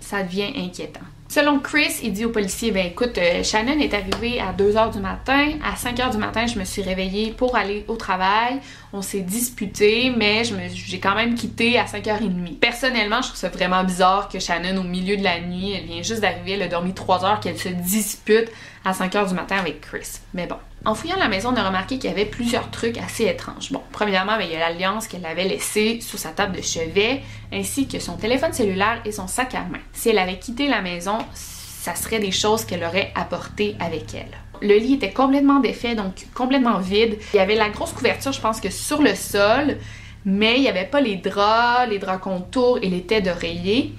Ça 0.00 0.22
devient 0.22 0.52
inquiétant. 0.56 1.00
Selon 1.30 1.58
Chris, 1.58 2.00
il 2.02 2.14
dit 2.14 2.24
au 2.24 2.30
policier 2.30 2.70
ben 2.72 2.86
écoute, 2.86 3.18
euh, 3.18 3.42
Shannon 3.42 3.78
est 3.80 3.92
arrivée 3.92 4.40
à 4.40 4.54
2h 4.54 4.94
du 4.94 4.98
matin, 4.98 5.50
à 5.62 5.74
5h 5.74 6.12
du 6.12 6.16
matin, 6.16 6.46
je 6.46 6.58
me 6.58 6.64
suis 6.64 6.80
réveillée 6.80 7.32
pour 7.32 7.54
aller 7.54 7.84
au 7.86 7.96
travail. 7.96 8.60
On 8.94 9.02
s'est 9.02 9.20
disputé, 9.20 10.10
mais 10.16 10.42
j'ai 10.72 10.98
quand 11.00 11.14
même 11.14 11.34
quitté 11.34 11.78
à 11.78 11.84
5h30. 11.84 12.58
Personnellement, 12.58 13.20
je 13.20 13.28
trouve 13.28 13.38
ça 13.38 13.50
vraiment 13.50 13.84
bizarre 13.84 14.30
que 14.30 14.38
Shannon, 14.38 14.80
au 14.80 14.84
milieu 14.84 15.18
de 15.18 15.22
la 15.22 15.38
nuit, 15.40 15.72
elle 15.72 15.84
vient 15.84 16.02
juste 16.02 16.22
d'arriver, 16.22 16.52
elle 16.52 16.62
a 16.62 16.68
dormi 16.68 16.94
3 16.94 17.26
heures, 17.26 17.40
qu'elle 17.40 17.58
se 17.58 17.68
dispute 17.68 18.50
à 18.86 18.92
5h 18.92 19.28
du 19.28 19.34
matin 19.34 19.56
avec 19.58 19.82
Chris. 19.82 20.20
Mais 20.32 20.46
bon. 20.46 20.56
En 20.84 20.94
fouillant 20.94 21.18
la 21.18 21.28
maison, 21.28 21.50
on 21.52 21.56
a 21.56 21.66
remarqué 21.66 21.98
qu'il 21.98 22.08
y 22.08 22.12
avait 22.12 22.24
plusieurs 22.24 22.70
trucs 22.70 22.98
assez 22.98 23.24
étranges. 23.24 23.72
Bon, 23.72 23.82
premièrement, 23.92 24.38
ben, 24.38 24.44
il 24.44 24.52
y 24.52 24.56
a 24.56 24.60
l'alliance 24.60 25.08
qu'elle 25.08 25.26
avait 25.26 25.44
laissée 25.44 26.00
sur 26.00 26.18
sa 26.18 26.30
table 26.30 26.56
de 26.56 26.62
chevet, 26.62 27.22
ainsi 27.52 27.88
que 27.88 27.98
son 27.98 28.16
téléphone 28.16 28.52
cellulaire 28.52 29.00
et 29.04 29.12
son 29.12 29.26
sac 29.26 29.54
à 29.54 29.64
main. 29.64 29.80
Si 29.92 30.08
elle 30.08 30.18
avait 30.18 30.38
quitté 30.38 30.68
la 30.68 30.80
maison, 30.80 31.18
ça 31.34 31.94
serait 31.94 32.20
des 32.20 32.30
choses 32.30 32.64
qu'elle 32.64 32.84
aurait 32.84 33.12
apportées 33.14 33.76
avec 33.80 34.14
elle. 34.14 34.30
Le 34.60 34.78
lit 34.78 34.94
était 34.94 35.12
complètement 35.12 35.60
défait, 35.60 35.94
donc 35.94 36.26
complètement 36.34 36.78
vide. 36.78 37.18
Il 37.34 37.36
y 37.36 37.40
avait 37.40 37.54
la 37.54 37.68
grosse 37.68 37.92
couverture, 37.92 38.32
je 38.32 38.40
pense 38.40 38.60
que 38.60 38.70
sur 38.70 39.02
le 39.02 39.14
sol, 39.14 39.78
mais 40.24 40.56
il 40.56 40.62
n'y 40.62 40.68
avait 40.68 40.84
pas 40.84 41.00
les 41.00 41.16
draps, 41.16 41.88
les 41.90 41.98
draps 41.98 42.22
contours 42.22 42.78
et 42.82 42.88
les 42.88 43.02
têtes 43.02 43.24
d'oreiller. 43.24 43.94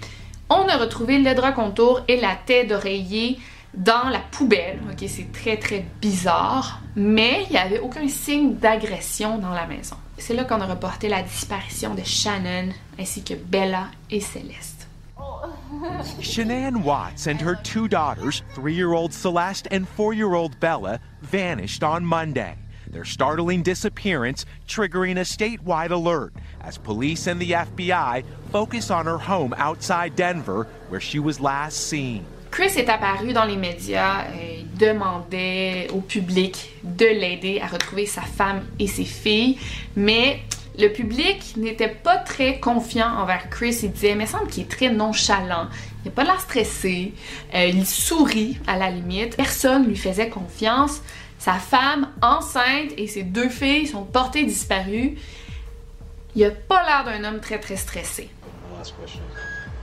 On 0.50 0.68
a 0.68 0.78
retrouvé 0.78 1.20
le 1.20 1.36
drap 1.36 1.52
contour 1.52 2.02
et 2.08 2.20
la 2.20 2.36
tête 2.46 2.68
d'oreiller 2.68 3.38
dans 3.74 4.10
la 4.10 4.20
poubelle. 4.20 4.80
Ok, 4.92 5.08
c'est 5.08 5.32
très 5.32 5.58
très 5.58 5.86
bizarre, 6.02 6.82
mais 6.96 7.46
il 7.50 7.52
n'y 7.52 7.58
avait 7.58 7.80
aucun 7.80 8.08
signe 8.08 8.56
d'agression 8.56 9.38
dans 9.38 9.54
la 9.54 9.66
maison. 9.66 9.96
C'est 10.18 10.34
là 10.34 10.44
qu'on 10.44 10.62
a 10.62 10.66
reporté 10.66 11.08
la 11.08 11.24
disparition 11.24 11.96
de 11.96 12.04
Shannon 12.04 12.70
ainsi 13.00 13.24
que 13.24 13.34
Bella 13.34 13.88
et 14.12 14.20
Céleste. 14.20 14.88
Shanann 16.22 16.84
Watts 16.84 17.28
and 17.28 17.40
her 17.42 17.56
two 17.56 17.88
daughters, 17.88 18.44
three 18.56 18.74
year 18.74 18.94
old 18.94 19.14
Celeste 19.14 19.68
and 19.72 19.88
four 19.88 20.14
year 20.14 20.34
old 20.34 20.60
Bella, 20.60 21.00
vanished 21.22 21.84
on 21.84 22.04
Monday. 22.04 22.56
Their 22.90 23.06
startling 23.06 23.62
disappearance 23.62 24.46
triggering 24.68 25.18
a 25.18 25.24
statewide 25.24 25.92
alert 25.92 26.34
as 26.62 26.78
police 26.78 27.28
and 27.28 27.40
the 27.40 27.52
FBI 27.52 28.24
focus 28.52 28.90
on 28.90 29.06
her 29.06 29.20
home 29.20 29.54
outside 29.58 30.16
Denver, 30.16 30.68
where 30.90 31.00
she 31.00 31.20
was 31.20 31.40
last 31.40 31.88
seen. 31.88 32.26
Chris 32.52 32.72
est 32.78 32.90
apparu 32.90 33.34
dans 33.34 33.46
les 33.46 33.56
médias 33.56 34.26
et 34.34 34.66
demandait 34.78 35.88
au 35.94 36.02
public 36.02 36.74
de 36.84 37.06
l'aider 37.06 37.62
à 37.62 37.68
retrouver 37.68 38.06
sa 38.06 38.22
femme 38.22 38.66
et 38.80 38.88
ses 38.88 39.06
filles, 39.06 39.58
mais 39.96 40.40
le 40.80 40.88
public 40.90 41.58
n'était 41.58 41.90
pas 41.90 42.18
très 42.18 42.60
confiant 42.60 43.10
envers 43.18 43.50
Chris. 43.50 43.80
Il 43.84 43.92
disait, 43.92 44.16
mais 44.16 44.24
il 44.24 44.28
semble 44.30 44.48
qu'il 44.48 44.64
est 44.64 44.72
très 44.72 44.90
nonchalant. 44.90 45.68
Il 46.04 46.08
n'a 46.08 46.12
pas 46.12 46.24
l'air 46.24 46.40
stressé. 46.40 47.14
Euh, 47.54 47.66
il 47.66 47.86
sourit 47.86 48.58
à 48.66 48.78
la 48.78 48.90
limite. 48.90 49.36
Personne 49.36 49.86
lui 49.86 49.98
faisait 49.98 50.30
confiance. 50.30 51.02
Sa 51.38 51.54
femme 51.54 52.10
enceinte 52.22 52.92
et 52.98 53.08
ses 53.08 53.24
deux 53.24 53.50
filles 53.50 53.88
sont 53.88 54.04
portées 54.04 54.46
disparues. 54.46 55.18
Il 56.36 56.46
a 56.46 56.52
pas 56.52 56.84
l'air 56.86 57.04
d'un 57.04 57.28
homme 57.28 57.40
très 57.42 57.60
très 57.60 57.76
stressé. 57.76 58.30
Last 58.78 58.94
question: 59.02 59.22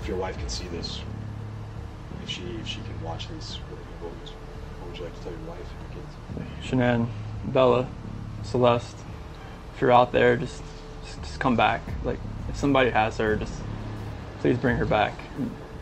If 0.03 0.09
your 0.09 0.19
wife 0.19 0.37
can 0.39 0.49
see 0.49 0.65
this, 0.69 1.03
if 2.27 2.33
she 2.33 2.43
if 2.61 2.67
she 2.67 2.77
can 2.77 3.03
watch 3.03 3.29
this, 3.29 3.57
what, 3.71 3.79
what, 4.03 4.13
would, 4.13 4.31
what 4.31 4.89
would 4.89 4.99
you 4.99 5.05
like 5.05 5.17
to 5.17 5.23
tell 5.23 5.33
your 5.33 5.41
wife 5.43 5.59
and 5.59 5.97
your 5.97 6.03
kids? 6.03 6.69
Shanann, 6.69 7.07
Bella, 7.53 7.87
Celeste, 8.43 8.97
if 9.75 9.81
you're 9.81 9.93
out 9.93 10.13
there, 10.13 10.37
just, 10.37 10.63
just 11.05 11.23
just 11.23 11.41
come 11.41 11.57
back. 11.57 11.83
Like 12.05 12.19
if 12.49 12.57
somebody 12.57 12.91
has 12.91 13.17
her, 13.19 13.37
just 13.37 13.55
please 14.41 14.59
bring 14.59 14.77
her 14.77 14.87
back. 14.87 15.13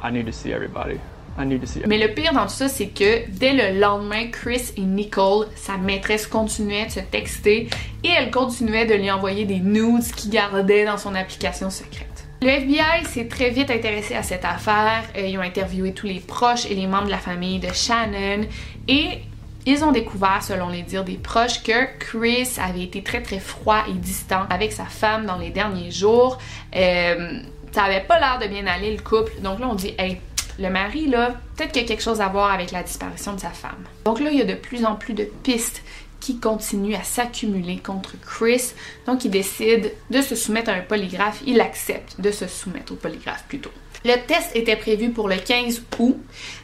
I 0.02 0.11
need 0.11 0.26
to 0.26 0.33
see 0.33 0.52
everybody. 0.52 1.00
I 1.37 1.44
need 1.44 1.62
to 1.62 1.66
see. 1.66 1.83
Mais 1.87 1.98
le 1.98 2.14
pire 2.14 2.33
dans 2.33 2.46
tout 2.46 2.52
ça, 2.52 2.68
c'est 2.68 2.88
que 2.88 3.28
dès 3.28 3.54
le 3.54 3.80
lendemain, 3.80 4.28
Chris 4.30 4.72
et 4.76 4.83
Nicole, 4.83 5.46
sa 5.57 5.78
maîtresse, 5.78 6.26
continuaient 6.26 6.87
de 6.87 6.92
se 6.92 7.00
texter 7.00 7.70
et 8.04 8.09
elle 8.09 8.30
continuait 8.30 8.87
de 8.87 8.94
lui 8.94 9.11
envoyer 9.11 9.46
des 9.46 9.59
nudes 9.59 10.04
qu'il 10.14 10.30
gardait 10.30 10.85
dans 10.85 10.98
son 10.98 11.14
application 11.14 11.70
secrète. 11.70 12.13
Le 12.44 12.50
FBI 12.50 13.07
s'est 13.07 13.26
très 13.26 13.48
vite 13.48 13.70
intéressé 13.70 14.14
à 14.14 14.22
cette 14.22 14.44
affaire. 14.44 15.02
Euh, 15.16 15.26
Ils 15.26 15.38
ont 15.38 15.40
interviewé 15.40 15.94
tous 15.94 16.07
les 16.07 16.20
proches 16.20 16.66
et 16.66 16.74
les 16.74 16.87
membres 16.87 17.07
de 17.07 17.11
la 17.11 17.16
famille 17.16 17.59
de 17.59 17.72
Shannon 17.72 18.42
et 18.87 19.22
ils 19.64 19.83
ont 19.83 19.92
découvert, 19.92 20.42
selon 20.42 20.68
les 20.68 20.83
dires 20.83 21.04
des 21.04 21.16
proches, 21.16 21.62
que 21.62 21.98
Chris 21.98 22.50
avait 22.62 22.83
été 22.83 23.02
très 23.02 23.22
très 23.22 23.38
froid 23.38 23.85
et 23.88 23.94
distant 23.94 24.42
avec 24.50 24.72
sa 24.72 24.85
femme 24.85 25.24
dans 25.24 25.38
les 25.38 25.48
derniers 25.48 25.90
jours. 25.90 26.37
Euh, 26.76 27.40
ça 27.72 27.85
avait 27.85 28.02
pas 28.02 28.20
l'air 28.20 28.38
de 28.38 28.46
bien 28.46 28.66
aller 28.66 28.94
le 28.94 29.02
couple. 29.02 29.33
Donc 29.40 29.59
là, 29.59 29.66
on 29.70 29.74
dit, 29.74 29.94
hey, 29.98 30.20
le 30.59 30.68
mari, 30.68 31.07
là, 31.07 31.37
peut-être 31.57 31.72
qu'il 31.72 31.80
y 31.80 31.85
a 31.87 31.88
quelque 31.88 32.02
chose 32.02 32.20
à 32.20 32.28
voir 32.28 32.52
avec 32.52 32.72
la 32.72 32.83
disparition 32.83 33.33
de 33.33 33.40
sa 33.40 33.50
femme. 33.50 33.85
Donc 34.04 34.20
là, 34.20 34.28
il 34.30 34.38
y 34.38 34.42
a 34.42 34.44
de 34.44 34.52
plus 34.52 34.85
en 34.85 34.96
plus 34.96 35.14
de 35.14 35.24
pistes 35.24 35.83
qui 36.25 36.39
continuent 36.39 36.95
à 36.95 37.03
s'accumuler 37.03 37.77
contre 37.77 38.19
Chris. 38.19 38.73
Donc 39.07 39.27
il 39.27 39.31
décide 39.31 39.93
de 40.09 40.23
se 40.23 40.35
soumettre 40.35 40.71
à 40.71 40.73
un 40.73 40.81
polygraphe. 40.81 41.43
Il 41.47 41.61
accepte 41.61 42.19
de 42.19 42.31
se 42.31 42.47
soumettre 42.47 42.95
au 42.95 42.97
polygraphe 42.97 43.45
plutôt. 43.47 43.71
Le 44.07 44.15
test 44.27 44.57
était 44.57 44.77
prévu 44.77 45.11
pour 45.11 45.29
le 45.29 45.37
15 45.37 45.83
août. 45.99 46.17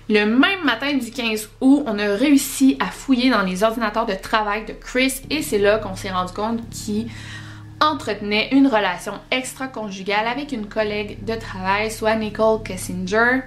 Le 0.09 0.25
même 0.25 0.65
matin 0.65 0.95
du 0.95 1.11
15 1.11 1.51
août, 1.61 1.85
on 1.87 1.99
a 1.99 2.15
réussi 2.15 2.79
à 2.81 2.87
fouiller 2.87 3.29
dans 3.29 3.43
les 3.43 3.63
ordinateurs 3.63 4.07
de 4.07 4.15
travail 4.15 4.65
de 4.65 4.73
Chris 4.73 5.21
et 5.29 5.43
c'est 5.43 5.59
là 5.59 5.77
qu'on 5.77 5.95
s'est 5.95 6.11
rendu 6.11 6.33
compte 6.33 6.67
qu'il 6.71 7.11
entretenait 7.81 8.49
une 8.53 8.67
relation 8.67 9.13
extra-conjugale 9.31 10.27
avec 10.27 10.53
une 10.53 10.69
collègue 10.69 11.23
de 11.23 11.35
travail, 11.35 11.91
soit 11.91 12.17
Nicole 12.17 12.63
Kessinger. 12.63 13.41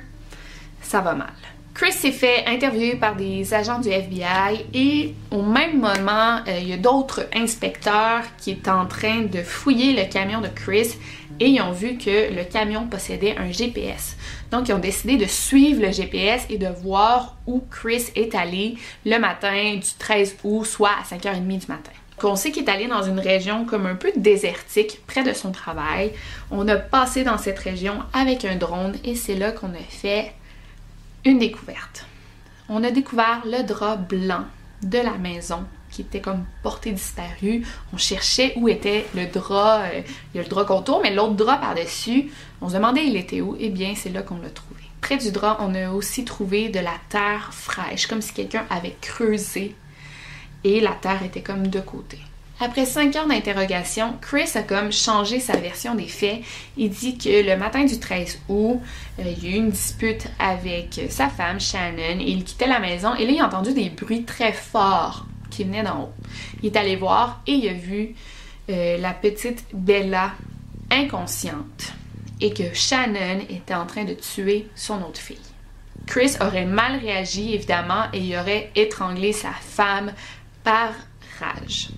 Ça 0.79 1.01
va 1.01 1.15
mal. 1.15 1.33
Chris 1.73 1.91
s'est 1.91 2.11
fait 2.11 2.45
interviewer 2.45 2.95
par 2.95 3.15
des 3.15 3.51
agents 3.55 3.79
du 3.79 3.89
FBI 3.89 4.65
et 4.75 5.15
au 5.31 5.41
même 5.41 5.79
moment, 5.79 6.37
euh, 6.47 6.59
il 6.61 6.69
y 6.69 6.73
a 6.73 6.77
d'autres 6.77 7.27
inspecteurs 7.33 8.21
qui 8.37 8.51
étaient 8.51 8.69
en 8.69 8.85
train 8.85 9.21
de 9.21 9.41
fouiller 9.41 9.93
le 9.93 10.07
camion 10.07 10.39
de 10.39 10.49
Chris 10.49 10.91
et 11.39 11.47
ils 11.47 11.61
ont 11.61 11.71
vu 11.71 11.97
que 11.97 12.31
le 12.31 12.43
camion 12.43 12.85
possédait 12.85 13.35
un 13.37 13.51
GPS. 13.51 14.15
Donc, 14.51 14.69
ils 14.69 14.73
ont 14.73 14.79
décidé 14.79 15.17
de 15.17 15.25
suivre 15.25 15.81
le 15.81 15.91
GPS 15.91 16.45
et 16.51 16.59
de 16.59 16.67
voir 16.67 17.37
où 17.47 17.63
Chris 17.71 18.05
est 18.15 18.35
allé 18.35 18.75
le 19.03 19.17
matin 19.17 19.73
du 19.73 19.89
13 19.97 20.37
août, 20.43 20.65
soit 20.65 20.91
à 20.91 21.03
5h30 21.03 21.47
du 21.47 21.67
matin. 21.67 21.91
On 22.21 22.35
sait 22.35 22.51
qu'il 22.51 22.63
est 22.63 22.69
allé 22.69 22.87
dans 22.87 23.03
une 23.03 23.19
région 23.19 23.65
comme 23.65 23.87
un 23.87 23.95
peu 23.95 24.11
désertique, 24.15 25.01
près 25.07 25.23
de 25.23 25.33
son 25.33 25.51
travail. 25.51 26.11
On 26.51 26.67
a 26.67 26.77
passé 26.77 27.23
dans 27.23 27.37
cette 27.37 27.59
région 27.59 27.95
avec 28.13 28.45
un 28.45 28.55
drone 28.55 28.95
et 29.03 29.15
c'est 29.15 29.35
là 29.35 29.51
qu'on 29.51 29.73
a 29.73 29.83
fait 29.89 30.33
une 31.25 31.39
découverte. 31.39 32.05
On 32.69 32.83
a 32.83 32.91
découvert 32.91 33.41
le 33.45 33.63
drap 33.63 33.97
blanc 33.97 34.45
de 34.81 34.97
la 34.97 35.17
maison 35.17 35.65
qui 35.89 36.01
était 36.01 36.21
comme 36.21 36.45
porté 36.63 36.91
disparu. 36.91 37.65
On 37.93 37.97
cherchait 37.97 38.53
où 38.55 38.67
était 38.67 39.05
le 39.15 39.27
drap, 39.27 39.83
euh, 39.83 40.01
il 40.33 40.37
y 40.37 40.39
a 40.39 40.43
le 40.43 40.49
drap 40.49 40.65
contour, 40.65 41.01
mais 41.03 41.13
l'autre 41.13 41.35
drap 41.35 41.57
par-dessus, 41.57 42.31
on 42.61 42.69
se 42.69 42.73
demandait 42.73 43.05
il 43.05 43.15
était 43.15 43.41
où? 43.41 43.55
Eh 43.59 43.69
bien, 43.69 43.93
c'est 43.95 44.09
là 44.09 44.23
qu'on 44.23 44.39
l'a 44.39 44.49
trouvé. 44.49 44.81
Près 45.01 45.17
du 45.17 45.31
drap, 45.31 45.57
on 45.59 45.75
a 45.75 45.91
aussi 45.91 46.25
trouvé 46.25 46.69
de 46.69 46.79
la 46.79 46.95
terre 47.09 47.49
fraîche, 47.53 48.07
comme 48.07 48.21
si 48.21 48.33
quelqu'un 48.33 48.65
avait 48.69 48.95
creusé 49.01 49.75
et 50.63 50.79
la 50.79 50.93
terre 50.93 51.23
était 51.23 51.41
comme 51.41 51.67
de 51.67 51.79
côté. 51.79 52.17
Après 52.59 52.85
cinq 52.85 53.15
heures 53.15 53.27
d'interrogation, 53.27 54.13
Chris 54.21 54.49
a 54.55 54.61
comme 54.61 54.91
changé 54.91 55.39
sa 55.39 55.57
version 55.57 55.95
des 55.95 56.07
faits. 56.07 56.41
Il 56.77 56.89
dit 56.89 57.17
que 57.17 57.43
le 57.45 57.57
matin 57.57 57.83
du 57.83 57.99
13 57.99 58.39
août, 58.47 58.79
euh, 59.19 59.23
il 59.25 59.43
y 59.43 59.51
a 59.51 59.55
eu 59.55 59.57
une 59.57 59.71
dispute 59.71 60.27
avec 60.39 61.01
sa 61.09 61.29
femme 61.29 61.59
Shannon 61.59 62.19
il 62.19 62.43
quittait 62.43 62.67
la 62.67 62.79
maison 62.79 63.15
et 63.15 63.25
là 63.25 63.31
il 63.31 63.41
a 63.41 63.47
entendu 63.47 63.73
des 63.73 63.89
bruits 63.89 64.23
très 64.23 64.53
forts 64.53 65.25
qui 65.49 65.63
venaient 65.63 65.83
d'en 65.83 66.03
haut. 66.03 66.13
Il 66.61 66.67
est 66.67 66.77
allé 66.77 66.95
voir 66.95 67.41
et 67.47 67.53
il 67.53 67.69
a 67.69 67.73
vu 67.73 68.15
euh, 68.69 68.97
la 68.97 69.13
petite 69.13 69.65
Bella 69.73 70.31
inconsciente 70.91 71.93
et 72.39 72.53
que 72.53 72.73
Shannon 72.73 73.41
était 73.49 73.73
en 73.73 73.85
train 73.85 74.03
de 74.03 74.13
tuer 74.13 74.67
son 74.75 75.01
autre 75.01 75.19
fille. 75.19 75.37
Chris 76.05 76.35
aurait 76.41 76.65
mal 76.65 76.97
réagi 76.99 77.53
évidemment 77.53 78.05
et 78.13 78.19
il 78.19 78.37
aurait 78.37 78.71
étranglé 78.75 79.31
sa 79.33 79.51
femme 79.51 80.13
par 80.63 80.91
rage. 81.39 81.89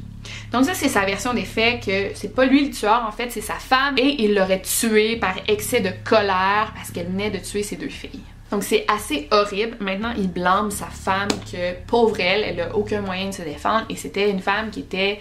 Donc 0.51 0.65
ça 0.65 0.73
c'est 0.73 0.89
sa 0.89 1.05
version 1.05 1.33
des 1.33 1.45
faits 1.45 1.85
que 1.85 2.11
c'est 2.15 2.33
pas 2.33 2.45
lui 2.45 2.65
le 2.65 2.71
tueur 2.71 3.05
en 3.07 3.11
fait 3.11 3.31
c'est 3.31 3.41
sa 3.41 3.55
femme 3.55 3.95
et 3.97 4.23
il 4.23 4.35
l'aurait 4.35 4.61
tué 4.61 5.17
par 5.17 5.35
excès 5.47 5.81
de 5.81 5.91
colère 6.03 6.71
parce 6.75 6.91
qu'elle 6.91 7.07
venait 7.07 7.31
de 7.31 7.39
tuer 7.39 7.63
ses 7.63 7.75
deux 7.75 7.89
filles. 7.89 8.21
Donc 8.51 8.63
c'est 8.63 8.85
assez 8.87 9.27
horrible. 9.31 9.77
Maintenant 9.79 10.13
il 10.15 10.31
blâme 10.31 10.71
sa 10.71 10.85
femme 10.85 11.29
que 11.51 11.73
pauvre 11.87 12.19
elle, 12.19 12.43
elle 12.43 12.61
a 12.61 12.75
aucun 12.75 13.01
moyen 13.01 13.29
de 13.29 13.33
se 13.33 13.41
défendre 13.41 13.85
et 13.89 13.95
c'était 13.95 14.29
une 14.29 14.39
femme 14.39 14.69
qui 14.69 14.81
était 14.81 15.19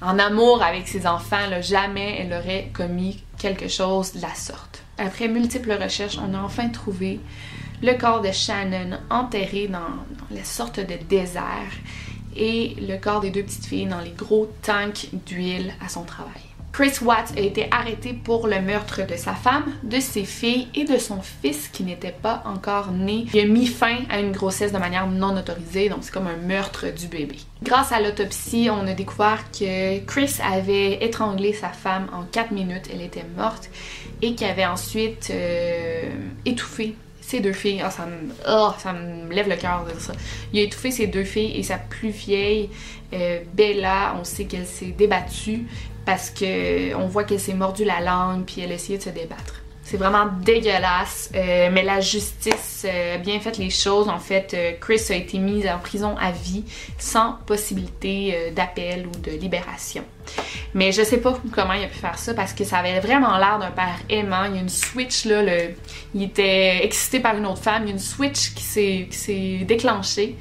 en 0.00 0.18
amour 0.18 0.62
avec 0.62 0.88
ses 0.88 1.06
enfants. 1.06 1.60
Jamais 1.60 2.18
elle 2.20 2.32
aurait 2.32 2.70
commis 2.72 3.22
quelque 3.38 3.68
chose 3.68 4.12
de 4.12 4.22
la 4.22 4.34
sorte. 4.34 4.82
Après 4.98 5.28
multiples 5.28 5.72
recherches, 5.72 6.18
on 6.18 6.34
a 6.34 6.38
enfin 6.40 6.68
trouvé 6.68 7.20
le 7.82 7.94
corps 7.94 8.20
de 8.20 8.30
Shannon 8.30 8.98
enterré 9.08 9.66
dans, 9.66 9.78
dans 9.78 10.36
la 10.36 10.44
sorte 10.44 10.80
de 10.80 10.96
désert 11.08 11.72
et 12.36 12.76
le 12.80 12.96
corps 12.96 13.20
des 13.20 13.30
deux 13.30 13.42
petites 13.42 13.66
filles 13.66 13.86
dans 13.86 14.00
les 14.00 14.10
gros 14.10 14.50
tanks 14.62 15.08
d'huile 15.26 15.74
à 15.84 15.88
son 15.88 16.04
travail. 16.04 16.42
Chris 16.72 16.92
Watts 17.02 17.32
a 17.36 17.40
été 17.40 17.66
arrêté 17.72 18.12
pour 18.12 18.46
le 18.46 18.60
meurtre 18.60 19.04
de 19.06 19.16
sa 19.16 19.34
femme, 19.34 19.64
de 19.82 19.98
ses 19.98 20.24
filles 20.24 20.68
et 20.74 20.84
de 20.84 20.98
son 20.98 21.20
fils 21.20 21.68
qui 21.68 21.82
n'était 21.82 22.12
pas 22.12 22.42
encore 22.46 22.92
né. 22.92 23.26
Il 23.34 23.40
a 23.40 23.44
mis 23.44 23.66
fin 23.66 23.98
à 24.08 24.20
une 24.20 24.32
grossesse 24.32 24.72
de 24.72 24.78
manière 24.78 25.08
non 25.08 25.36
autorisée, 25.36 25.88
donc 25.88 25.98
c'est 26.02 26.12
comme 26.12 26.28
un 26.28 26.36
meurtre 26.36 26.86
du 26.94 27.08
bébé. 27.08 27.36
Grâce 27.62 27.92
à 27.92 28.00
l'autopsie, 28.00 28.68
on 28.70 28.86
a 28.86 28.94
découvert 28.94 29.50
que 29.50 29.98
Chris 30.06 30.36
avait 30.42 31.04
étranglé 31.04 31.52
sa 31.52 31.70
femme 31.70 32.06
en 32.12 32.22
4 32.22 32.52
minutes, 32.52 32.88
elle 32.92 33.02
était 33.02 33.26
morte, 33.36 33.68
et 34.22 34.34
qu'il 34.34 34.46
avait 34.46 34.66
ensuite 34.66 35.30
euh, 35.30 36.08
étouffé 36.46 36.94
ses 37.30 37.40
deux 37.40 37.52
filles. 37.52 37.80
Ah, 37.84 37.90
ça, 37.90 38.06
me, 38.06 38.32
oh, 38.48 38.70
ça 38.78 38.92
me 38.92 39.32
lève 39.32 39.48
le 39.48 39.56
cœur 39.56 39.84
de 39.84 39.92
dire 39.92 40.00
ça. 40.00 40.12
Il 40.52 40.58
a 40.58 40.62
étouffé 40.62 40.90
ses 40.90 41.06
deux 41.06 41.24
filles 41.24 41.56
et 41.56 41.62
sa 41.62 41.78
plus 41.78 42.10
vieille, 42.10 42.70
euh, 43.12 43.40
Bella, 43.54 44.16
on 44.20 44.24
sait 44.24 44.44
qu'elle 44.44 44.66
s'est 44.66 44.94
débattue 44.96 45.66
parce 46.04 46.30
que 46.30 46.94
on 46.94 47.06
voit 47.06 47.24
qu'elle 47.24 47.40
s'est 47.40 47.54
mordu 47.54 47.84
la 47.84 48.00
langue 48.00 48.44
puis 48.44 48.60
elle 48.62 48.72
a 48.72 48.74
essayé 48.74 48.98
de 48.98 49.02
se 49.02 49.10
débattre. 49.10 49.62
C'est 49.90 49.96
vraiment 49.96 50.26
dégueulasse, 50.44 51.32
euh, 51.34 51.68
mais 51.72 51.82
la 51.82 52.00
justice 52.00 52.86
a 52.88 53.18
bien 53.18 53.40
fait 53.40 53.58
les 53.58 53.70
choses. 53.70 54.08
En 54.08 54.20
fait, 54.20 54.54
euh, 54.54 54.70
Chris 54.80 55.00
a 55.10 55.16
été 55.16 55.38
mis 55.38 55.68
en 55.68 55.80
prison 55.80 56.14
à 56.16 56.30
vie 56.30 56.62
sans 56.96 57.38
possibilité 57.44 58.32
euh, 58.32 58.50
d'appel 58.52 59.08
ou 59.08 59.18
de 59.18 59.32
libération. 59.32 60.04
Mais 60.74 60.92
je 60.92 61.02
sais 61.02 61.16
pas 61.16 61.36
comment 61.50 61.72
il 61.72 61.82
a 61.82 61.88
pu 61.88 61.98
faire 61.98 62.16
ça 62.20 62.34
parce 62.34 62.52
que 62.52 62.62
ça 62.62 62.78
avait 62.78 63.00
vraiment 63.00 63.36
l'air 63.36 63.58
d'un 63.58 63.72
père 63.72 63.98
aimant. 64.08 64.44
Il 64.44 64.54
y 64.54 64.58
a 64.58 64.60
une 64.60 64.68
switch 64.68 65.24
là, 65.24 65.42
le... 65.42 65.74
il 66.14 66.22
était 66.22 66.84
excité 66.84 67.18
par 67.18 67.36
une 67.36 67.46
autre 67.46 67.62
femme, 67.62 67.82
il 67.82 67.88
y 67.88 67.90
a 67.90 67.94
une 67.94 67.98
switch 67.98 68.54
qui 68.54 68.62
s'est 69.10 69.64
déclenchée 69.64 70.36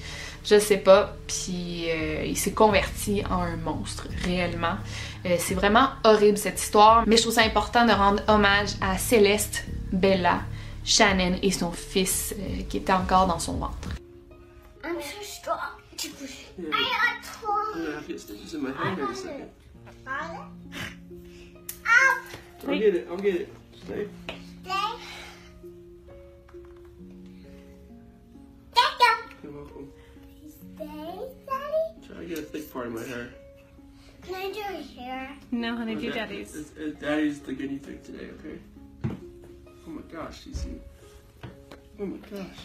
je 0.45 0.57
sais 0.57 0.77
pas, 0.77 1.15
puis 1.27 1.89
il 2.25 2.37
s'est 2.37 2.53
converti 2.53 3.21
en 3.29 3.41
un 3.41 3.57
monstre 3.57 4.07
réellement. 4.25 4.77
Euh, 5.25 5.35
c'est 5.37 5.53
vraiment 5.53 5.89
horrible 6.03 6.37
cette 6.37 6.61
histoire, 6.61 7.03
mais 7.05 7.17
je 7.17 7.23
trouve 7.23 7.33
ça 7.33 7.41
important 7.43 7.85
de 7.85 7.91
rendre 7.91 8.23
hommage 8.29 8.69
à 8.81 8.97
Céleste, 8.97 9.65
Bella, 9.91 10.43
Shannon 10.85 11.37
et 11.41 11.51
son 11.51 11.71
fils 11.71 12.33
euh, 12.37 12.63
qui 12.69 12.77
était 12.77 12.93
encore 12.93 13.27
dans 13.27 13.39
son 13.39 13.57
ventre. 13.57 13.89
I'm 14.83 14.95
so 15.01 15.21
strong. 15.21 15.57
Yeah. 16.57 16.69
I 16.73 16.83
got 16.83 17.23
torn. 17.41 17.67
I'm 17.75 17.83
gonna 17.83 17.95
have 17.95 18.05
to 18.07 18.13
get 18.13 18.21
stitches 18.21 18.53
in 18.53 18.63
my 18.63 18.71
hand 18.71 18.99
in 18.99 19.05
a 19.05 19.15
second. 19.15 19.49
I'll 22.67 22.79
get 22.79 22.95
it. 22.95 23.07
I'll 23.09 23.17
get 23.17 23.35
it. 23.35 23.53
Stay. 23.83 24.07
Stay. 24.63 24.71
You're 29.43 29.51
welcome. 29.53 29.91
Stay, 30.75 30.85
Daddy. 31.47 32.07
Try 32.07 32.17
to 32.17 32.25
get 32.25 32.39
a 32.39 32.41
thick 32.41 32.71
part 32.73 32.87
of 32.87 32.93
my 32.93 33.03
hair. 33.03 33.29
Can 34.29 34.37
I 34.37 34.51
do 34.51 34.59
your 34.59 34.83
hair? 34.95 35.29
No, 35.49 35.75
honey, 35.75 35.95
do 35.95 36.11
daddy's. 36.11 36.55
It's, 36.55 36.71
it's, 36.77 36.99
daddy's 37.01 37.39
the 37.39 37.51
guinea 37.51 37.79
pig 37.79 38.03
today, 38.03 38.29
okay? 38.37 38.59
Oh 39.07 39.89
my 39.89 40.03
gosh, 40.03 40.45
you 40.45 40.53
see. 40.53 40.79
Oh 41.99 42.05
my 42.05 42.17
gosh. 42.17 42.59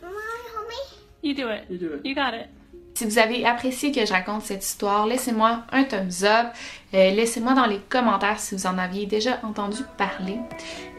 Mama, 0.00 0.18
help 0.54 0.66
me? 0.66 0.76
You 1.20 1.34
do 1.34 1.50
it. 1.50 1.66
You 1.68 1.76
do 1.76 1.92
it. 1.92 2.06
You 2.06 2.14
got 2.14 2.32
it. 2.32 2.48
Si 2.94 3.04
vous 3.04 3.18
avez 3.18 3.44
apprécié 3.44 3.92
que 3.92 4.06
je 4.06 4.12
raconte 4.14 4.44
cette 4.44 4.64
histoire, 4.64 5.06
laissez-moi 5.06 5.64
un 5.72 5.84
thumbs 5.84 6.24
up. 6.24 6.46
Euh, 6.94 7.10
laissez-moi 7.10 7.52
dans 7.52 7.66
les 7.66 7.80
commentaires 7.90 8.40
si 8.40 8.54
vous 8.54 8.66
en 8.66 8.78
aviez 8.78 9.04
déjà 9.04 9.40
entendu 9.42 9.82
parler. 9.98 10.38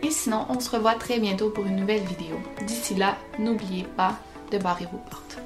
Et 0.03 0.11
sinon, 0.11 0.45
on 0.49 0.59
se 0.59 0.69
revoit 0.69 0.93
très 0.93 1.19
bientôt 1.19 1.49
pour 1.49 1.65
une 1.65 1.77
nouvelle 1.77 2.03
vidéo. 2.03 2.39
D'ici 2.67 2.93
là, 2.93 3.17
n'oubliez 3.39 3.85
pas 3.85 4.19
de 4.51 4.59
barrer 4.59 4.85
vos 4.91 4.99
portes. 5.09 5.39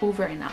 Over 0.00 0.28
and 0.30 0.42
out. 0.44 0.52